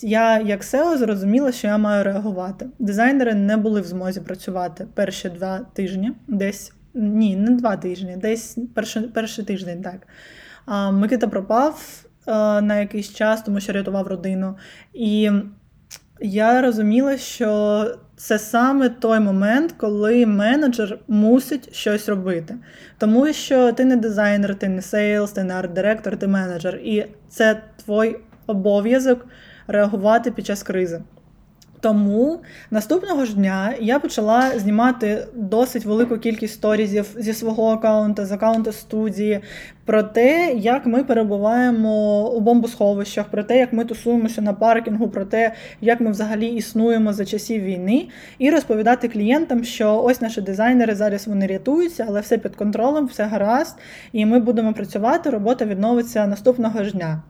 я, 0.01 0.39
як 0.45 0.61
SEO, 0.61 0.97
зрозуміла, 0.97 1.51
що 1.51 1.67
я 1.67 1.77
маю 1.77 2.03
реагувати. 2.03 2.69
Дизайнери 2.79 3.33
не 3.33 3.57
були 3.57 3.81
в 3.81 3.85
змозі 3.85 4.21
працювати 4.21 4.87
перші 4.93 5.29
два 5.29 5.59
тижні, 5.73 6.11
десь 6.27 6.73
ні, 6.93 7.35
не 7.35 7.51
два 7.51 7.77
тижні, 7.77 8.17
десь 8.17 8.57
перший, 8.75 9.03
перший 9.03 9.45
тиждень, 9.45 9.81
так. 9.81 10.07
Микита 10.93 11.27
пропав 11.27 12.03
а, 12.25 12.61
на 12.61 12.79
якийсь 12.79 13.13
час, 13.13 13.41
тому 13.41 13.59
що 13.59 13.73
рятував 13.73 14.07
родину. 14.07 14.55
І 14.93 15.31
я 16.21 16.61
розуміла, 16.61 17.17
що 17.17 17.85
це 18.17 18.39
саме 18.39 18.89
той 18.89 19.19
момент, 19.19 19.71
коли 19.77 20.25
менеджер 20.25 20.99
мусить 21.07 21.75
щось 21.75 22.09
робити. 22.09 22.55
Тому 22.97 23.33
що 23.33 23.71
ти 23.71 23.85
не 23.85 23.95
дизайнер, 23.95 24.55
ти 24.55 24.67
не 24.67 24.81
сейлс, 24.81 25.31
ти 25.31 25.43
не 25.43 25.53
арт-директор, 25.53 26.17
ти 26.17 26.27
менеджер. 26.27 26.75
І 26.75 27.05
це 27.29 27.63
твій 27.85 28.15
обов'язок 28.47 29.27
реагувати 29.67 30.31
під 30.31 30.45
час 30.45 30.63
кризи. 30.63 31.01
Тому 31.79 32.39
наступного 32.71 33.25
ж 33.25 33.35
дня 33.35 33.73
я 33.79 33.99
почала 33.99 34.59
знімати 34.59 35.27
досить 35.35 35.85
велику 35.85 36.17
кількість 36.17 36.53
сторізів 36.53 37.05
зі 37.17 37.33
свого 37.33 37.69
аккаунта, 37.69 38.25
з 38.25 38.31
аккаунту 38.31 38.71
студії, 38.71 39.39
про 39.85 40.03
те, 40.03 40.53
як 40.55 40.85
ми 40.85 41.03
перебуваємо 41.03 42.27
у 42.29 42.39
бомбосховищах, 42.39 43.25
про 43.25 43.43
те, 43.43 43.57
як 43.57 43.73
ми 43.73 43.85
тусуємося 43.85 44.41
на 44.41 44.53
паркінгу, 44.53 45.07
про 45.07 45.25
те, 45.25 45.53
як 45.81 45.99
ми 45.99 46.11
взагалі 46.11 46.47
існуємо 46.47 47.13
за 47.13 47.25
часів 47.25 47.63
війни, 47.63 48.07
і 48.37 48.49
розповідати 48.49 49.07
клієнтам, 49.07 49.63
що 49.63 50.03
ось 50.03 50.21
наші 50.21 50.41
дизайнери 50.41 50.95
зараз 50.95 51.27
вони 51.27 51.47
рятуються, 51.47 52.05
але 52.07 52.21
все 52.21 52.37
під 52.37 52.55
контролем, 52.55 53.05
все 53.05 53.23
гаразд, 53.23 53.77
і 54.11 54.25
ми 54.25 54.39
будемо 54.39 54.73
працювати. 54.73 55.29
Робота 55.29 55.65
відновиться 55.65 56.27
наступного 56.27 56.83
ж 56.83 56.91
дня. 56.91 57.21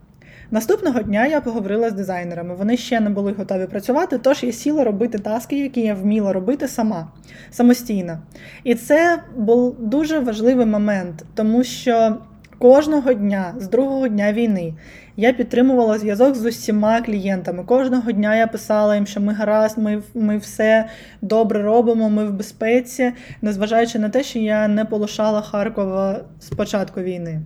Наступного 0.51 1.01
дня 1.01 1.25
я 1.25 1.41
поговорила 1.41 1.89
з 1.89 1.93
дизайнерами. 1.93 2.55
Вони 2.55 2.77
ще 2.77 2.99
не 2.99 3.09
були 3.09 3.31
готові 3.31 3.65
працювати, 3.65 4.17
тож 4.17 4.43
я 4.43 4.51
сіла 4.51 4.83
робити 4.83 5.17
таски, 5.17 5.59
які 5.59 5.81
я 5.81 5.93
вміла 5.93 6.33
робити 6.33 6.67
сама 6.67 7.07
самостійно. 7.51 8.19
І 8.63 8.75
це 8.75 9.23
був 9.35 9.75
дуже 9.79 10.19
важливий 10.19 10.65
момент, 10.65 11.25
тому 11.35 11.63
що 11.63 12.17
кожного 12.59 13.13
дня, 13.13 13.55
з 13.57 13.67
другого 13.67 14.07
дня 14.07 14.33
війни, 14.33 14.73
я 15.17 15.33
підтримувала 15.33 15.97
зв'язок 15.97 16.35
з 16.35 16.45
усіма 16.45 17.01
клієнтами. 17.01 17.63
Кожного 17.63 18.11
дня 18.11 18.35
я 18.35 18.47
писала 18.47 18.95
їм, 18.95 19.05
що 19.05 19.21
ми 19.21 19.33
гаразд, 19.33 19.77
ми 19.77 20.01
ми 20.13 20.37
все 20.37 20.85
добре 21.21 21.61
робимо, 21.61 22.09
ми 22.09 22.25
в 22.25 22.33
безпеці, 22.33 23.13
незважаючи 23.41 23.99
на 23.99 24.09
те, 24.09 24.23
що 24.23 24.39
я 24.39 24.67
не 24.67 24.85
полишала 24.85 25.41
Харкова 25.41 26.19
з 26.39 26.49
початку 26.49 27.01
війни. 27.01 27.41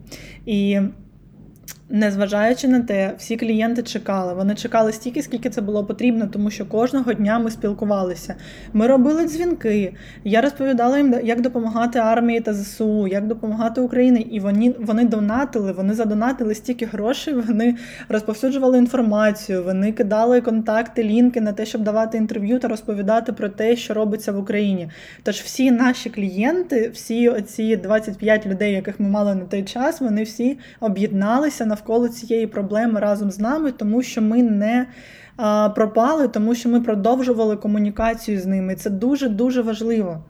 І 0.46 0.80
Незважаючи 1.94 2.68
на 2.68 2.80
те, 2.80 3.14
всі 3.18 3.38
клієнти 3.38 3.84
чекали. 3.84 4.34
Вони 4.34 4.56
чекали 4.56 4.92
стільки, 4.92 5.22
скільки 5.22 5.50
це 5.50 5.62
було 5.62 5.86
потрібно, 5.86 6.28
тому 6.28 6.52
що 6.52 6.66
кожного 6.66 7.14
дня 7.14 7.40
ми 7.40 7.52
спілкувалися. 7.52 8.36
Ми 8.74 8.88
робили 8.88 9.26
дзвінки. 9.26 9.94
Я 10.24 10.42
розповідала 10.42 10.98
їм, 10.98 11.16
як 11.24 11.42
допомагати 11.42 12.00
армії 12.00 12.40
та 12.40 12.54
ЗСУ, 12.54 13.08
як 13.08 13.28
допомагати 13.28 13.82
Україні. 13.82 14.22
І 14.22 14.40
вони 14.40 14.76
вони 14.80 15.06
донатили, 15.06 15.72
вони 15.72 15.94
задонатили 15.94 16.56
стільки 16.56 16.86
грошей. 16.86 17.34
Вони 17.34 17.76
розповсюджували 18.10 18.78
інформацію, 18.78 19.64
вони 19.64 19.92
кидали 19.92 20.42
контакти, 20.42 21.04
лінки 21.04 21.42
на 21.42 21.54
те, 21.54 21.66
щоб 21.66 21.84
давати 21.84 22.18
інтерв'ю 22.18 22.60
та 22.60 22.68
розповідати 22.68 23.34
про 23.34 23.50
те, 23.50 23.76
що 23.76 23.94
робиться 23.94 24.32
в 24.32 24.40
Україні. 24.40 24.90
Тож 25.24 25.36
всі 25.36 25.72
наші 25.72 26.10
клієнти, 26.10 26.92
всі 26.94 27.30
оці 27.30 27.76
25 27.76 28.48
людей, 28.48 28.74
яких 28.74 29.00
ми 29.00 29.10
мали 29.10 29.36
на 29.36 29.46
той 29.46 29.64
час, 29.64 30.02
вони 30.02 30.24
всі 30.24 30.58
об'єдналися 30.80 31.66
на 31.66 31.76
навколо 31.82 32.08
цієї 32.08 32.48
проблеми 32.48 33.00
разом 33.00 33.32
з 33.32 33.40
нами, 33.40 33.72
тому 33.72 34.02
що 34.02 34.22
ми 34.22 34.44
не 34.44 34.88
пропали, 35.76 36.28
тому 36.28 36.56
що 36.56 36.70
ми 36.70 36.82
продовжували 36.82 37.58
комунікацію 37.58 38.40
з 38.40 38.46
ними. 38.46 38.76
Це 38.76 38.90
дуже-дуже 38.90 39.62
важливо. 39.62 40.24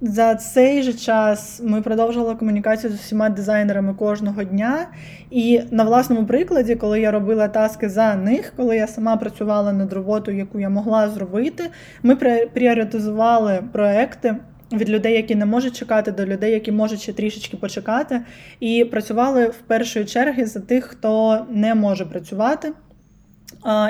За 0.00 0.34
цей 0.34 0.82
же 0.82 0.92
час 0.92 1.60
ми 1.64 1.82
продовжували 1.82 2.34
комунікацію 2.34 2.92
з 2.92 2.94
усіма 2.94 3.28
дизайнерами 3.28 3.94
кожного 3.94 4.44
дня. 4.44 4.86
І 5.30 5.60
на 5.70 5.84
власному 5.84 6.26
прикладі, 6.26 6.74
коли 6.74 7.00
я 7.00 7.10
робила 7.10 7.48
таски 7.48 7.88
за 7.88 8.14
них, 8.14 8.52
коли 8.56 8.76
я 8.76 8.86
сама 8.86 9.16
працювала 9.16 9.72
над 9.72 9.92
роботою, 9.92 10.38
яку 10.38 10.60
я 10.60 10.68
могла 10.68 11.08
зробити, 11.08 11.64
ми 12.02 12.16
пріоритизували 12.54 13.62
проекти 13.72 14.36
від 14.72 14.90
людей, 14.90 15.14
які 15.14 15.34
не 15.34 15.46
можуть 15.46 15.76
чекати, 15.76 16.12
до 16.12 16.26
людей, 16.26 16.52
які 16.52 16.72
можуть 16.72 17.00
ще 17.00 17.12
трішечки 17.12 17.56
почекати, 17.56 18.20
і 18.60 18.84
працювали 18.84 19.46
в 19.46 19.56
першої 19.56 20.04
черги 20.04 20.46
за 20.46 20.60
тих, 20.60 20.84
хто 20.84 21.46
не 21.50 21.74
може 21.74 22.06
працювати. 22.06 22.72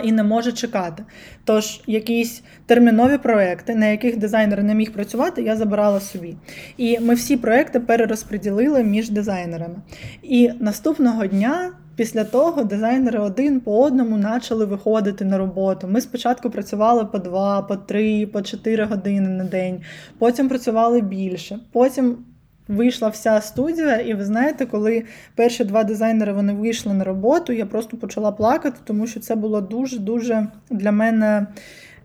І 0.04 0.12
не 0.12 0.22
може 0.22 0.52
чекати. 0.52 1.04
Тож, 1.44 1.80
якісь 1.86 2.42
термінові 2.66 3.18
проекти, 3.18 3.74
на 3.74 3.86
яких 3.86 4.16
дизайнер 4.16 4.62
не 4.62 4.74
міг 4.74 4.92
працювати, 4.92 5.42
я 5.42 5.56
забирала 5.56 6.00
собі. 6.00 6.36
І 6.76 6.98
ми 7.00 7.14
всі 7.14 7.36
проекти 7.36 7.80
перерозподілили 7.80 8.84
між 8.84 9.10
дизайнерами. 9.10 9.76
І 10.22 10.50
наступного 10.60 11.26
дня 11.26 11.72
Після 11.96 12.24
того 12.24 12.64
дизайнери 12.64 13.18
один 13.18 13.60
по 13.60 13.82
одному 13.82 14.22
почали 14.22 14.64
виходити 14.64 15.24
на 15.24 15.38
роботу. 15.38 15.88
Ми 15.90 16.00
спочатку 16.00 16.50
працювали 16.50 17.04
по 17.04 17.18
два, 17.18 17.62
по 17.62 17.76
три, 17.76 18.26
по 18.26 18.42
чотири 18.42 18.84
години 18.84 19.28
на 19.28 19.44
день, 19.44 19.82
потім 20.18 20.48
працювали 20.48 21.00
більше. 21.00 21.58
Потім 21.72 22.16
вийшла 22.68 23.08
вся 23.08 23.40
студія, 23.40 23.96
і 23.96 24.14
ви 24.14 24.24
знаєте, 24.24 24.66
коли 24.66 25.04
перші 25.34 25.64
два 25.64 25.84
дизайнери 25.84 26.32
вони 26.32 26.52
вийшли 26.52 26.94
на 26.94 27.04
роботу, 27.04 27.52
я 27.52 27.66
просто 27.66 27.96
почала 27.96 28.32
плакати, 28.32 28.76
тому 28.84 29.06
що 29.06 29.20
це 29.20 29.34
було 29.34 29.60
дуже-дуже 29.60 30.46
для 30.70 30.92
мене. 30.92 31.46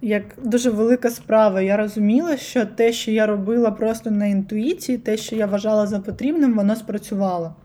Як 0.02 0.24
дуже 0.44 0.70
велика 0.70 1.10
справа. 1.10 1.62
Я 1.62 1.78
розуміла, 1.78 2.38
що 2.38 2.66
те, 2.66 2.94
що 2.94 3.12
я 3.12 3.26
робила 3.26 3.72
просто 3.72 4.12
на 4.12 4.26
інтуїції, 4.26 4.98
те, 4.98 5.18
що 5.18 5.36
я 5.36 5.46
вважала 5.46 5.88
за 5.88 6.00
потрібним, 6.00 6.56
воно 6.56 6.76
спрацювало. 6.76 7.56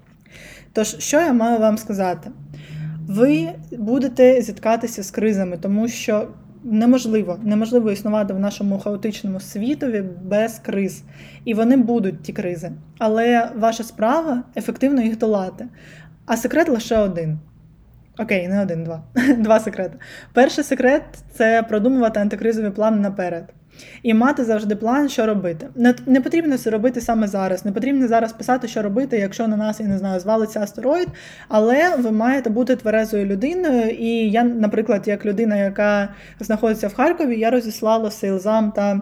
Тож, 0.72 0.98
що 0.98 1.20
я 1.20 1.32
маю 1.32 1.58
вам 1.58 1.78
сказати? 1.78 2.30
Ви 3.06 3.48
будете 3.78 4.42
зіткатися 4.42 5.02
з 5.02 5.11
кризами, 5.11 5.58
тому 5.58 5.88
що 5.88 6.28
неможливо 6.64 7.38
неможливо 7.42 7.90
існувати 7.90 8.35
в 8.35 8.38
нашому 8.38 8.78
хаотичному 8.78 9.40
світові 9.40 10.04
без 10.24 10.58
криз. 10.58 11.02
І 11.44 11.54
вони 11.54 11.76
будуть 11.76 12.22
ті 12.22 12.32
кризи. 12.32 12.72
Але 12.98 13.50
ваша 13.56 13.85
справа 13.85 14.42
ефективно 14.56 15.02
їх 15.02 15.18
долати. 15.18 15.66
А 16.26 16.37
секрет 16.37 16.68
лише 16.68 16.98
один. 16.98 17.38
Окей, 18.18 18.48
не 18.48 18.62
один, 18.62 18.85
два. 18.85 19.02
Два 19.38 19.61
секрети. 19.61 19.98
Перший 20.32 20.64
секрет 20.64 21.02
це 21.32 21.62
продумувати 21.62 22.20
антикризові 22.20 22.70
плани 22.70 22.96
наперед. 22.96 23.44
І 24.02 24.14
мати 24.14 24.44
завжди 24.44 24.76
план, 24.76 25.08
що 25.08 25.26
робити. 25.26 25.68
Не 26.06 26.20
потрібно 26.20 26.58
це 26.58 26.70
робити 26.70 27.00
саме 27.00 27.28
зараз. 27.28 27.64
Не 27.64 27.72
потрібно 27.72 28.08
зараз 28.08 28.32
писати, 28.32 28.68
що 28.68 28.82
робити, 28.82 29.18
якщо 29.18 29.48
на 29.48 29.56
нас 29.56 29.80
я 29.80 29.87
не 29.87 29.98
знаю, 29.98 30.20
звалиться 30.20 30.61
астероїд. 30.61 31.08
Але 31.48 31.96
ви 31.96 32.11
маєте 32.11 32.50
бути 32.50 32.76
тверезою 32.76 33.26
людиною. 33.26 33.90
І 33.90 34.30
я, 34.30 34.44
наприклад, 34.44 35.08
як 35.08 35.26
людина, 35.26 35.56
яка 35.56 36.08
знаходиться 36.40 36.88
в 36.88 36.94
Харкові, 36.94 37.38
я 37.38 37.50
розіслала 37.50 38.11
сейлзам 38.11 38.72
та 38.72 39.00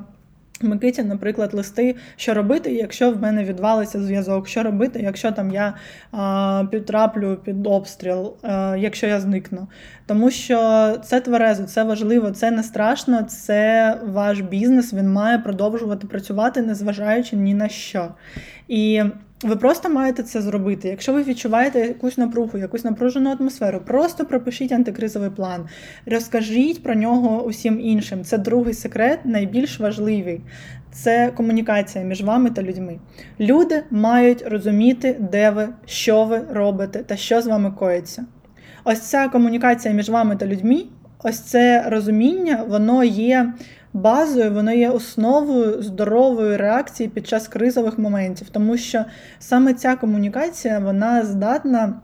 Микиті, 0.63 1.03
наприклад, 1.03 1.55
листи, 1.55 1.97
що 2.17 2.35
робити, 2.35 2.73
якщо 2.73 3.11
в 3.11 3.23
мене 3.23 3.45
відвалиться 3.45 4.03
зв'язок, 4.03 4.49
що 4.49 4.63
робити, 4.63 5.01
якщо 5.03 5.33
там 5.33 5.51
я 5.51 5.75
а, 6.13 6.65
підтраплю 6.71 7.37
під 7.45 7.67
обстріл, 7.67 8.33
а, 8.43 8.77
якщо 8.79 9.07
я 9.07 9.21
зникну. 9.21 9.69
Тому 10.07 10.31
що 10.31 10.59
це 11.05 11.21
тверезо, 11.21 11.65
це 11.65 11.85
важливо, 11.85 12.31
це 12.31 12.51
не 12.51 12.63
страшно, 12.63 13.23
це 13.23 13.97
ваш 14.07 14.41
бізнес, 14.41 14.93
він 14.93 15.13
має 15.13 15.39
продовжувати 15.39 16.07
працювати, 16.07 16.63
незважаючи 16.63 17.37
ні 17.37 17.55
на 17.55 17.69
що. 17.69 18.09
І 18.71 19.03
ви 19.43 19.57
просто 19.57 19.89
маєте 19.91 20.23
це 20.23 20.43
зробити. 20.43 20.89
Якщо 20.89 21.13
ви 21.13 21.23
відчуваєте 21.23 21.81
якусь 21.81 22.19
напругу, 22.19 22.59
якусь 22.59 22.85
напружену 22.85 23.37
атмосферу, 23.41 23.81
просто 23.87 24.25
пропишіть 24.25 24.73
антикризовий 24.73 25.31
план, 25.31 25.69
розкажіть 26.07 26.83
про 26.83 26.95
нього 26.95 27.45
усім 27.45 27.81
іншим. 27.81 28.25
Це 28.25 28.39
другий 28.39 28.75
секрет, 28.75 29.19
найбільш 29.25 29.81
важливий. 29.81 30.41
Це 30.93 31.33
комунікація 31.37 32.05
між 32.05 32.23
вами 32.23 32.51
та 32.51 32.63
людьми. 32.63 32.99
Люди 33.41 33.85
мають 33.91 34.45
розуміти, 34.47 35.17
де 35.21 35.51
ви, 35.51 35.69
що 35.87 36.25
ви 36.25 36.41
робите 36.51 36.99
та 36.99 37.17
що 37.17 37.43
з 37.43 37.47
вами 37.47 37.71
коїться. 37.71 38.27
Ось 38.85 39.01
ця 39.01 39.29
комунікація 39.29 39.95
між 39.95 40.09
вами 40.09 40.37
та 40.37 40.47
людьми, 40.47 40.85
ось 41.23 41.41
це 41.41 41.85
розуміння, 41.89 42.65
воно 42.69 43.05
є 43.05 43.53
базою, 43.93 44.53
воно 44.55 44.73
є 44.73 44.91
основою 44.91 45.83
здорової 45.83 46.57
реакції 46.57 47.09
під 47.09 47.27
час 47.27 47.49
кризових 47.49 47.99
моментів, 47.99 48.49
тому 48.51 48.77
що 48.77 49.05
саме 49.39 49.75
ця 49.75 49.97
комунікація 49.97 50.79
вона 50.79 51.25
здатна 51.25 52.01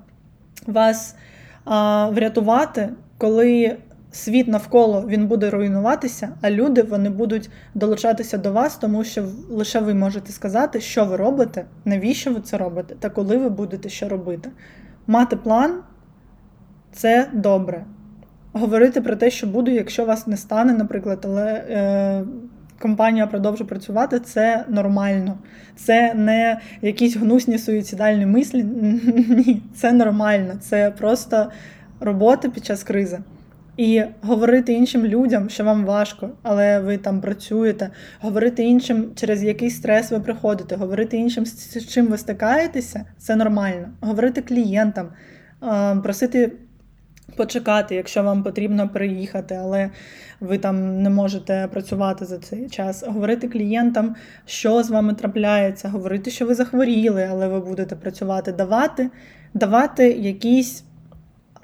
вас 0.67 1.17
а, 1.65 2.09
врятувати, 2.09 2.89
коли 3.19 3.77
світ 4.13 4.49
навколо 4.49 5.05
він 5.07 5.27
буде 5.27 5.51
руйнуватися, 5.51 6.29
а 6.43 6.51
люди 6.51 6.83
вони 6.83 7.11
будуть 7.11 7.51
долучатися 7.75 8.39
до 8.39 8.53
вас, 8.53 8.77
тому 8.77 9.05
що 9.05 9.29
лише 9.51 9.81
ви 9.81 9.95
можете 9.95 10.33
сказати, 10.33 10.81
що 10.81 11.05
ви 11.05 11.17
робите, 11.17 11.65
навіщо 11.85 12.35
ви 12.35 12.41
це 12.41 12.59
робите, 12.59 12.95
та 13.01 13.11
коли 13.11 13.37
ви 13.37 13.49
будете 13.49 13.89
що 13.89 14.09
робити. 14.09 14.51
Мати 15.07 15.37
план 15.37 15.81
це 16.93 17.29
добре 17.33 17.85
говорити 18.57 19.01
про 19.01 19.17
те, 19.17 19.31
що 19.31 19.47
буду, 19.47 19.71
якщо 19.71 20.05
вас 20.05 20.27
не 20.27 20.37
стане, 20.37 20.73
наприклад, 20.73 21.19
але 21.25 21.53
е, 21.53 22.25
компанія 22.79 23.27
продовжує 23.27 23.69
працювати, 23.69 24.21
це 24.21 24.65
нормально. 24.69 25.39
Це 25.77 26.15
не 26.15 26.61
якісь 26.83 27.17
гнусні 27.17 27.59
суїцидальні 27.59 28.27
мислі. 28.27 28.65
Ні, 29.29 29.63
це 29.77 29.93
нормально. 29.93 30.53
Це 30.61 30.91
просто 30.99 31.51
робота 32.01 32.49
під 32.49 32.65
час 32.65 32.83
кризи. 32.83 33.19
І 33.77 34.03
говорити 34.21 34.73
іншим 34.73 35.07
людям, 35.07 35.51
що 35.51 35.65
вам 35.65 35.85
важко, 35.85 36.31
але 36.43 36.81
ви 36.81 36.99
там 36.99 37.21
працюєте, 37.21 37.91
говорити 38.21 38.65
іншим, 38.65 39.11
через 39.15 39.45
який 39.45 39.71
стрес 39.71 40.11
ви 40.11 40.21
приходите, 40.21 40.77
говорити 40.77 41.17
іншим, 41.17 41.47
з 41.47 41.87
чим 41.87 42.07
ви 42.07 42.19
стикаєтеся, 42.19 43.05
це 43.19 43.37
нормально. 43.37 43.89
Говорити 44.01 44.43
клієнтам, 44.43 45.09
просити 46.03 46.53
почекати, 47.37 47.95
якщо 47.95 48.23
вам 48.23 48.43
потрібно 48.43 48.89
переїхати, 48.89 49.55
але 49.55 49.91
ви 50.41 50.59
там 50.59 51.03
не 51.03 51.11
можете 51.11 51.69
працювати 51.73 52.25
за 52.25 52.39
цей 52.39 52.69
час. 52.69 53.05
Говорити 53.07 53.49
клієнтам, 53.49 54.15
що 54.47 54.83
з 54.83 54.91
вами 54.91 55.15
трапляється, 55.15 55.89
говорити, 55.89 56.31
що 56.31 56.47
ви 56.47 56.55
захворіли, 56.55 57.29
але 57.31 57.49
ви 57.49 57.61
будете 57.61 57.97
працювати, 57.97 58.53
давати, 58.53 59.11
давати 59.55 60.11
якісь 60.13 60.85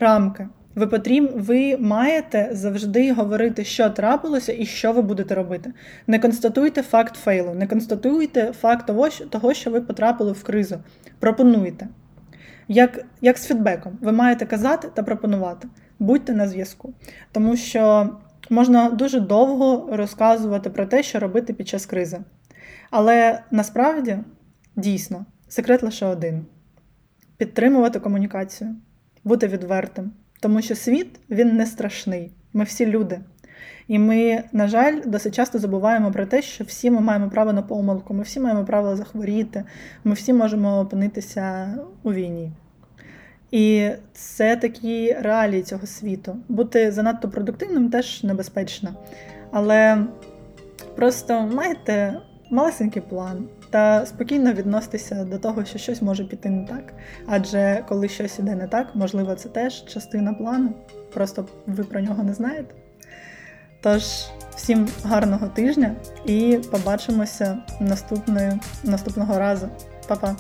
рамки. 0.01 0.49
Ви 0.75 0.87
потріб... 0.87 1.31
ви 1.35 1.77
маєте 1.77 2.49
завжди 2.53 3.13
говорити, 3.13 3.65
що 3.65 3.91
трапилося 3.91 4.53
і 4.59 4.67
що 4.67 4.93
ви 4.93 5.03
будете 5.03 5.35
робити. 5.35 5.73
Не 6.07 6.19
констатуйте 6.19 6.83
факт 6.83 7.17
фейлу, 7.17 7.55
не 7.55 7.67
констатуйте 7.67 8.53
факт 8.53 8.91
того, 9.31 9.55
що 9.55 9.71
ви 9.71 9.81
потрапили 9.81 10.33
в 10.33 10.43
кризу. 10.43 10.79
Пропонуйте 11.19 11.89
як 12.73 13.05
як 13.21 13.39
з 13.39 13.47
фідбеком. 13.47 13.99
Ви 14.01 14.13
маєте 14.13 14.47
казати 14.47 14.89
та 14.95 15.03
пропонувати. 15.03 15.69
Будьте 15.99 16.33
на 16.33 16.49
зв'язку. 16.49 16.95
Тому 17.33 17.57
що 17.57 18.11
можна 18.51 18.91
дуже 18.91 19.21
довго 19.21 19.89
розказувати 19.93 20.71
про 20.71 20.87
те, 20.87 21.03
що 21.03 21.19
робити 21.19 21.53
під 21.53 21.69
час 21.69 21.87
кризи. 21.87 22.21
Але 22.91 23.43
насправді, 23.51 24.19
дійсно, 24.77 25.27
секрет 25.49 25.83
лише 25.83 26.07
один: 26.07 26.47
підтримувати 27.37 28.01
комунікацію, 28.01 28.77
бути 29.25 29.49
відвертим. 29.49 30.13
Тому 30.41 30.63
що 30.63 30.75
світ 30.75 31.21
він 31.31 31.57
не 31.57 31.67
страшний. 31.67 32.33
Ми 32.53 32.65
всі 32.65 32.87
люди. 32.87 33.21
І 33.89 33.99
ми, 33.99 34.45
на 34.53 34.69
жаль, 34.69 35.01
досить 35.07 35.35
часто 35.35 35.59
забуваємо 35.59 36.13
про 36.13 36.27
те, 36.27 36.43
що 36.43 36.65
всі 36.65 36.91
ми 36.91 37.01
маємо 37.01 37.31
право 37.31 37.53
на 37.53 37.63
помилку, 37.63 38.15
ми 38.15 38.23
всі 38.23 38.41
маємо 38.41 38.65
право 38.65 38.97
захворіти, 38.97 39.65
ми 40.05 40.15
всі 40.15 40.33
можемо 40.33 40.81
опинитися 40.81 41.75
у 42.03 42.13
війні. 42.13 42.53
І 43.53 43.91
це 44.13 44.57
такі 44.57 45.13
реалії 45.13 45.63
цього 45.63 45.87
світу. 45.87 46.37
Бути 46.49 46.93
занадто 46.93 47.29
продуктивним 47.29 47.91
теж 47.91 48.25
небезпечно. 48.25 48.91
Але 49.51 50.05
просто 50.97 51.51
майте 51.53 52.21
малесенький 52.51 53.03
план 53.03 53.49
та 53.71 54.07
спокійно 54.07 54.53
відноситися 54.53 55.25
до 55.25 55.39
того, 55.39 55.65
що 55.65 55.79
щось 55.79 56.03
може 56.03 56.25
піти 56.25 56.51
не 56.51 56.67
так. 56.67 56.93
Адже 57.27 57.85
коли 57.89 58.09
щось 58.09 58.39
іде 58.39 58.55
не 58.55 58.69
так, 58.69 58.87
можливо, 58.95 59.35
це 59.35 59.49
теж 59.49 59.85
частина 59.85 60.35
плану. 60.35 60.75
Просто 61.15 61.47
ви 61.67 61.85
про 61.85 62.01
нього 62.01 62.23
не 62.23 62.35
знаєте. 62.35 62.75
Тож, 63.83 64.03
всім 64.57 64.89
гарного 65.05 65.49
тижня 65.49 65.95
і 66.27 66.59
побачимося 66.71 67.59
наступного 68.85 69.39
разу. 69.39 69.69
Па-па! 70.09 70.37